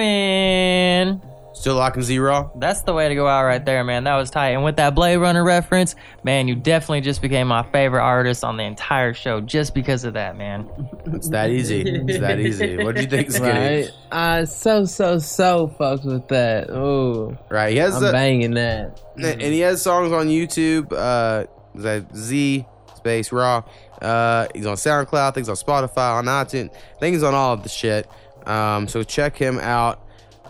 [0.00, 1.22] Man.
[1.52, 2.52] Still locking zero.
[2.56, 4.04] That's the way to go out right there, man.
[4.04, 4.50] That was tight.
[4.50, 8.56] And with that Blade Runner reference, man, you definitely just became my favorite artist on
[8.56, 10.68] the entire show just because of that, man.
[11.12, 11.82] It's that easy.
[11.82, 12.76] It's that easy.
[12.82, 13.48] What do you think, Skinny?
[13.82, 13.90] Right?
[14.12, 16.70] I so so so fucks with that.
[16.70, 17.72] Ooh, Right.
[17.72, 19.00] He has I'm the- banging that.
[19.18, 20.92] and he has songs on YouTube.
[20.92, 22.64] Uh, that Z
[22.96, 23.62] space raw.
[24.00, 25.34] Uh, he's on SoundCloud.
[25.34, 26.70] Things on Spotify, on iTunes.
[26.72, 28.06] I think on all of the shit.
[28.46, 30.00] Um, so check him out.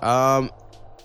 [0.02, 0.50] Um,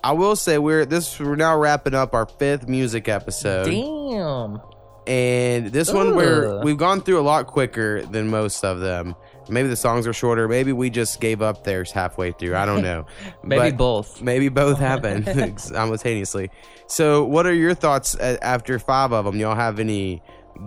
[0.03, 3.65] I will say we're this we're now wrapping up our fifth music episode.
[3.65, 4.61] Damn.
[5.07, 9.15] And this one we're we've gone through a lot quicker than most of them.
[9.49, 10.47] Maybe the songs are shorter.
[10.47, 12.55] Maybe we just gave up theirs halfway through.
[12.55, 13.05] I don't know.
[13.43, 14.21] Maybe But both.
[14.21, 16.49] Maybe both happen simultaneously.
[16.87, 19.35] So, what are your thoughts after five of them?
[19.39, 20.21] Y'all have any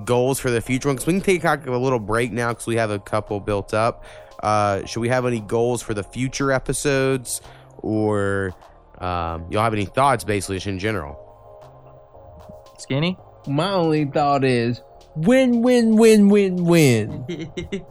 [0.04, 0.96] goals for the future one?
[0.96, 4.04] Because we can take a little break now because we have a couple built up.
[4.42, 7.40] Uh, should we have any goals for the future episodes,
[7.78, 8.54] or
[8.98, 11.24] um, y'all have any thoughts, basically, just in general?
[12.78, 13.18] Skinny?
[13.46, 14.82] My only thought is
[15.16, 17.26] win, win, win, win, win.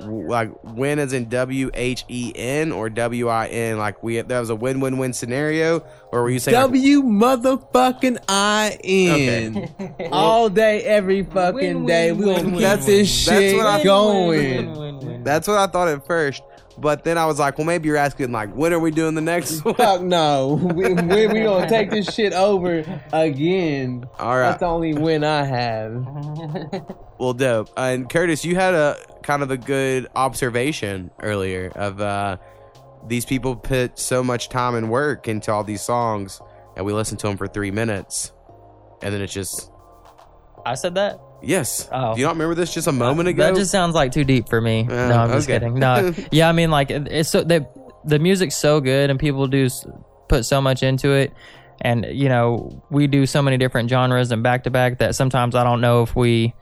[0.00, 3.78] like win as in W H E N or W I N?
[3.78, 7.02] Like we that was a win win win scenario, or were you saying like- W
[7.02, 9.68] motherfucking I N.
[9.80, 10.08] Okay.
[10.12, 12.12] All day, every fucking day.
[12.12, 15.22] We gonna keep That's this that's shit what I- going.
[15.24, 16.42] That's what I thought at first,
[16.78, 19.20] but then I was like, well, maybe you're asking like, when are we doing the
[19.20, 19.74] next one?
[19.74, 20.54] Fuck no.
[20.74, 24.06] We, we, we gonna take this shit over again.
[24.18, 24.50] All right.
[24.50, 26.06] That's the only win I have.
[27.18, 27.68] Well, dope.
[27.78, 32.36] Uh, and Curtis, you had a kind of a good observation earlier of uh,
[33.06, 36.42] these people put so much time and work into all these songs,
[36.76, 38.32] and we listen to them for three minutes,
[39.00, 39.70] and then it's just
[40.66, 41.18] I said that?
[41.42, 41.88] Yes.
[41.92, 42.14] Oh.
[42.14, 43.42] Do you not remember this just a moment ago?
[43.42, 44.86] That just sounds like too deep for me.
[44.88, 45.58] Uh, no, I'm just okay.
[45.58, 45.74] kidding.
[45.74, 47.68] No, yeah, I mean, like it's so the
[48.04, 49.68] the music's so good, and people do
[50.28, 51.32] put so much into it,
[51.80, 55.54] and you know we do so many different genres and back to back that sometimes
[55.54, 56.54] I don't know if we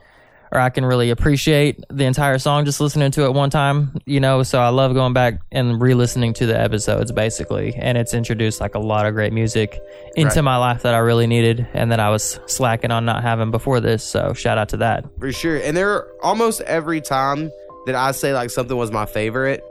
[0.55, 3.99] or I can really appreciate the entire song just listening to it one time.
[4.05, 8.13] You know, so I love going back and re-listening to the episodes basically, and it's
[8.13, 9.79] introduced like a lot of great music
[10.15, 10.43] into Right.
[10.43, 13.79] my life that I really needed, and that I was slacking on not having before
[13.81, 14.03] this.
[14.03, 15.05] So shout out to that.
[15.19, 15.57] For sure.
[15.57, 17.51] And there almost every time
[17.85, 19.63] that I say like something was my favorite,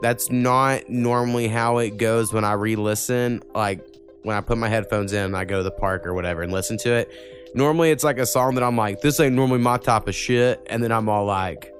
[0.00, 3.42] that's not normally how it goes when I re-listen.
[3.54, 3.80] Like
[4.22, 6.52] when I put my headphones in and I go to the park or whatever and
[6.52, 7.10] listen to it.
[7.54, 10.60] Normally it's like a song that I'm like, this ain't normally my type of shit,
[10.68, 11.72] and then I'm all like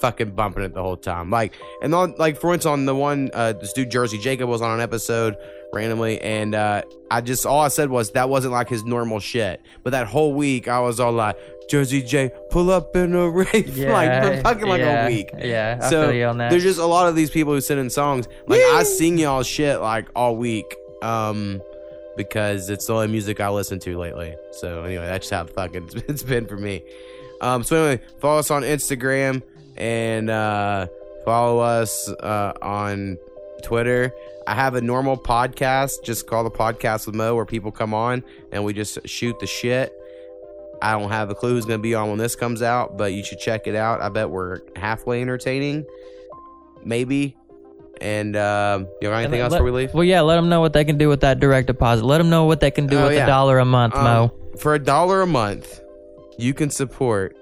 [0.00, 1.30] fucking bumping it the whole time.
[1.30, 4.62] Like and on like for instance on the one uh this dude Jersey Jacob was
[4.62, 5.36] on an episode
[5.72, 9.60] randomly and uh I just all I said was that wasn't like his normal shit.
[9.84, 11.36] But that whole week I was all like
[11.68, 15.30] Jersey J pull up in a rave like for fucking like yeah, a week.
[15.38, 16.50] Yeah, I so feel you on that.
[16.50, 18.26] there's just a lot of these people who send in songs.
[18.46, 20.74] Like I sing y'all shit like all week.
[21.02, 21.60] Um
[22.24, 24.34] because it's the only music I listen to lately.
[24.52, 26.82] So anyway, that's how fucking it's been for me.
[27.40, 29.42] Um, so anyway, follow us on Instagram
[29.76, 30.86] and uh,
[31.24, 33.18] follow us uh, on
[33.62, 34.12] Twitter.
[34.46, 38.22] I have a normal podcast, just called the podcast with Mo, where people come on
[38.52, 39.92] and we just shoot the shit.
[40.82, 43.12] I don't have a clue who's going to be on when this comes out, but
[43.12, 44.00] you should check it out.
[44.02, 45.86] I bet we're halfway entertaining,
[46.84, 47.36] maybe.
[48.00, 49.92] And um, you got anything else Let- before we leave?
[49.94, 52.04] Well, yeah, let them know what they can do with that direct deposit.
[52.04, 53.24] Let them know what they can do Oh, with yeah.
[53.24, 54.32] a dollar a month, Um, Mo.
[54.58, 55.80] For a dollar a month,
[56.38, 57.36] you can support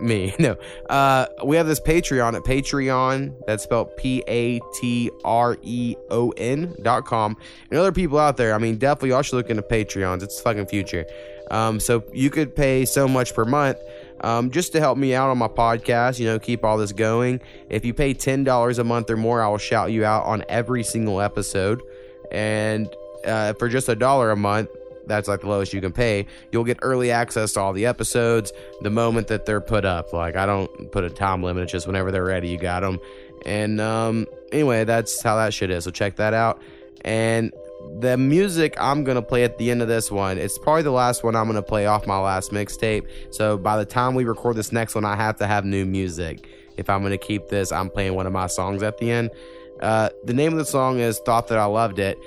[0.00, 0.34] me.
[0.38, 0.56] No,
[0.90, 3.34] uh, we have this Patreon at Patreon.
[3.46, 7.36] That's spelled P A T R E O N dot com.
[7.70, 10.22] And other people out there, I mean, definitely y'all should look into Patreons.
[10.22, 11.04] It's the fucking future.
[11.50, 13.78] Um, so you could pay so much per month.
[14.22, 17.40] Um, just to help me out on my podcast, you know, keep all this going.
[17.68, 20.44] If you pay ten dollars a month or more, I will shout you out on
[20.48, 21.82] every single episode.
[22.30, 22.88] and
[23.26, 24.68] uh, for just a dollar a month.
[25.06, 26.26] That's like the lowest you can pay.
[26.52, 28.52] You'll get early access to all the episodes
[28.82, 30.12] the moment that they're put up.
[30.12, 32.98] Like I don't put a time limit; it's just whenever they're ready, you got them.
[33.44, 35.84] And um, anyway, that's how that shit is.
[35.84, 36.62] So check that out.
[37.04, 37.52] And
[38.00, 41.22] the music I'm gonna play at the end of this one, it's probably the last
[41.22, 43.06] one I'm gonna play off my last mixtape.
[43.30, 46.46] So by the time we record this next one, I have to have new music.
[46.76, 49.30] If I'm gonna keep this, I'm playing one of my songs at the end.
[49.80, 52.18] Uh, the name of the song is "Thought That I Loved It."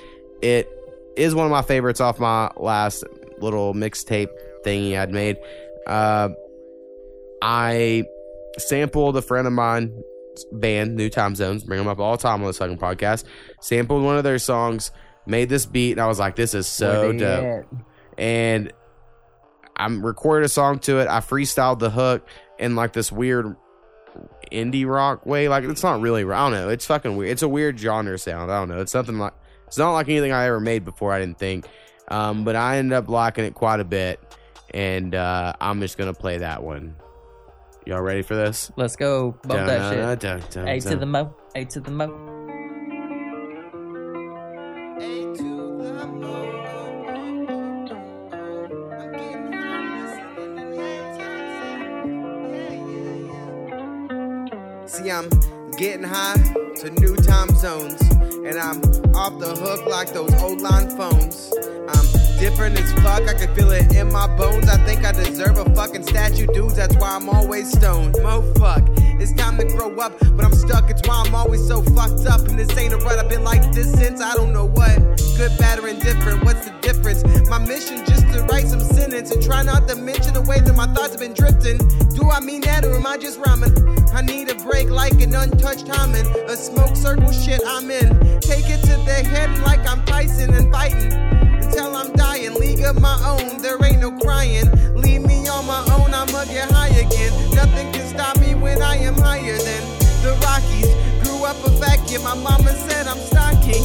[0.41, 0.69] It
[1.15, 3.03] is one of my favorites off my last
[3.39, 4.29] little mixtape
[4.65, 5.37] thingy I'd made.
[5.87, 6.29] Uh,
[7.41, 8.03] I
[8.57, 10.03] sampled a friend of mine
[10.51, 13.23] band, New Time Zones, bring them up all the time on the second podcast.
[13.61, 14.91] Sampled one of their songs,
[15.25, 17.65] made this beat, and I was like, this is so dope.
[18.17, 18.71] And
[19.75, 21.07] I'm recorded a song to it.
[21.07, 22.27] I freestyled the hook
[22.57, 23.55] in like this weird
[24.51, 25.49] indie rock way.
[25.49, 26.23] Like it's not really.
[26.23, 26.69] I don't know.
[26.69, 27.31] It's fucking weird.
[27.31, 28.51] It's a weird genre sound.
[28.51, 28.81] I don't know.
[28.81, 29.33] It's something like.
[29.67, 31.11] It's not like anything I ever made before.
[31.11, 31.65] I didn't think.
[32.07, 34.19] Um, but I ended up liking it quite a bit,
[34.73, 36.95] and uh, I'm just gonna play that one.
[37.85, 38.71] Y'all ready for this?
[38.75, 39.31] Let's go.
[39.43, 40.19] Bump that shit.
[40.21, 41.35] Dun, dun, dun, A to the mo.
[41.55, 42.34] A to the mo.
[54.87, 55.29] See, I'm
[55.77, 56.35] getting high
[56.77, 58.81] to new time zones, and I'm
[59.15, 61.51] off the hook like those old line phones.
[61.87, 64.67] I'm different as fuck, I can feel it in my bones.
[64.67, 66.75] I think I deserve a fucking statue, dudes.
[66.75, 68.15] That's why I'm always stoned.
[68.21, 68.83] Mo fuck,
[69.19, 70.89] it's time to grow up, but I'm stuck.
[70.89, 72.41] It's why I'm always so fucked up.
[72.47, 74.95] And this ain't a rut, I've been like this since I don't know what.
[75.37, 77.23] Good, bad, or indifferent, what's the difference?
[77.49, 80.75] My mission just to write some sentence and try not to mention the way that
[80.75, 81.77] my thoughts have been drifting.
[82.15, 83.73] Do I mean that or am I just rhyming?
[84.13, 86.25] I need a break like an untouched hymen.
[86.47, 88.39] A smoke circle shit I'm in.
[88.39, 91.54] Take it to the head like I'm Tyson and fighting.
[91.75, 94.71] Until I'm dying, league of my own, there ain't no crying.
[94.95, 97.33] Leave me on my own, I'ma get high again.
[97.53, 99.83] Nothing can stop me when I am higher than
[100.23, 100.87] the Rockies.
[101.21, 103.83] Grew up a vacuum, my mama said I'm stocking.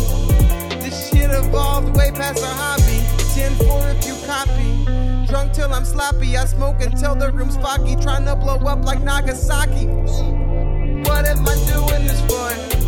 [0.78, 3.02] This shit evolved way past a hobby.
[3.34, 5.26] 10 4 if you copy.
[5.26, 7.96] Drunk till I'm sloppy, I smoke until the room's foggy.
[7.96, 9.86] Trying to blow up like Nagasaki.
[11.08, 12.79] What am I doing this for?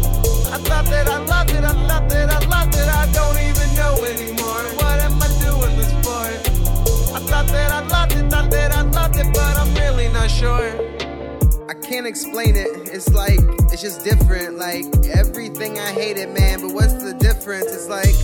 [0.62, 3.74] I thought that I loved it, I thought that I loved it, I don't even
[3.74, 4.62] know anymore.
[4.78, 6.22] What am I doing this for?
[7.14, 10.30] I thought that I loved it, thought that I loved it, but I'm really not
[10.30, 10.70] sure.
[11.68, 12.68] I can't explain it.
[12.93, 13.40] It's like
[13.72, 14.56] it's just different.
[14.56, 16.60] Like everything I hated, man.
[16.60, 17.66] But what's the difference?
[17.66, 18.14] It's like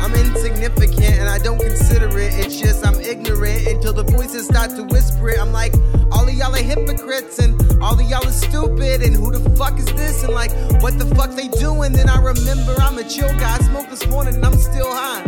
[0.00, 2.34] I'm insignificant and I don't consider it.
[2.34, 5.38] It's just I'm ignorant until the voices start to whisper it.
[5.38, 5.74] I'm like,
[6.10, 9.02] all of y'all are hypocrites and all of y'all are stupid.
[9.02, 10.24] And who the fuck is this?
[10.24, 10.52] And like,
[10.82, 11.92] what the fuck they doing?
[11.92, 13.56] Then I remember I'm a chill guy.
[13.56, 15.22] I smoked this morning and I'm still high.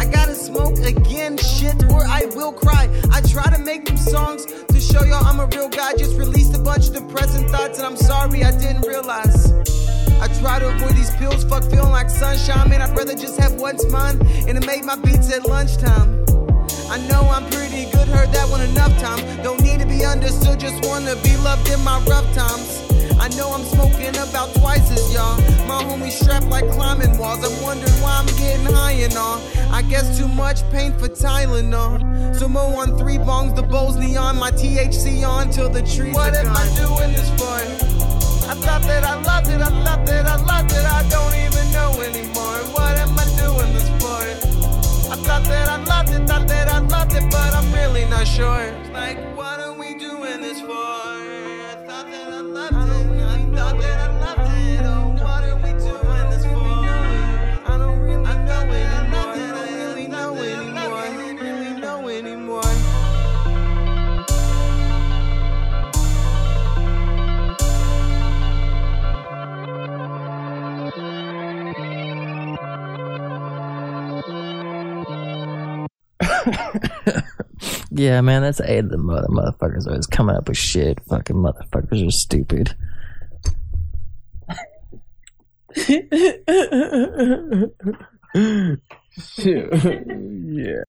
[0.00, 2.88] I gotta smoke again, shit, or I will cry.
[3.10, 5.94] I try to make them songs to show y'all I'm a real guy.
[5.96, 9.85] Just released a bunch of depressing thoughts, and I'm sorry I didn't realize.
[10.20, 12.68] I try to avoid these pills, fuck feeling like sunshine.
[12.70, 14.18] Man, I'd rather just have what's mine
[14.48, 16.24] and to make my beats at lunchtime.
[16.88, 19.22] I know I'm pretty good, heard that one enough times.
[19.42, 22.82] Don't need to be understood, just wanna be loved in my rough times.
[23.18, 25.36] I know I'm smoking about twice as y'all.
[25.66, 27.44] My homies strapped like climbing walls.
[27.44, 29.40] I'm wondering why I'm getting high and all.
[29.70, 32.36] I guess too much pain for Tylenol.
[32.36, 36.14] So mo on three bongs, the bowls neon, my THC on till the trees.
[36.14, 37.95] What am I doing this for?
[38.48, 41.72] I thought that I loved it, I thought that I loved it, I don't even
[41.72, 42.58] know anymore.
[42.74, 44.22] What am I doing this for?
[45.12, 48.24] I thought that I loved it, thought that I loved it, but I'm really not
[48.24, 48.72] sure.
[48.92, 49.65] Like, what
[77.90, 79.28] Yeah, man, that's A the mother.
[79.28, 81.00] Motherfuckers always coming up with shit.
[81.08, 82.74] Fucking motherfuckers are stupid.
[89.36, 90.82] yeah.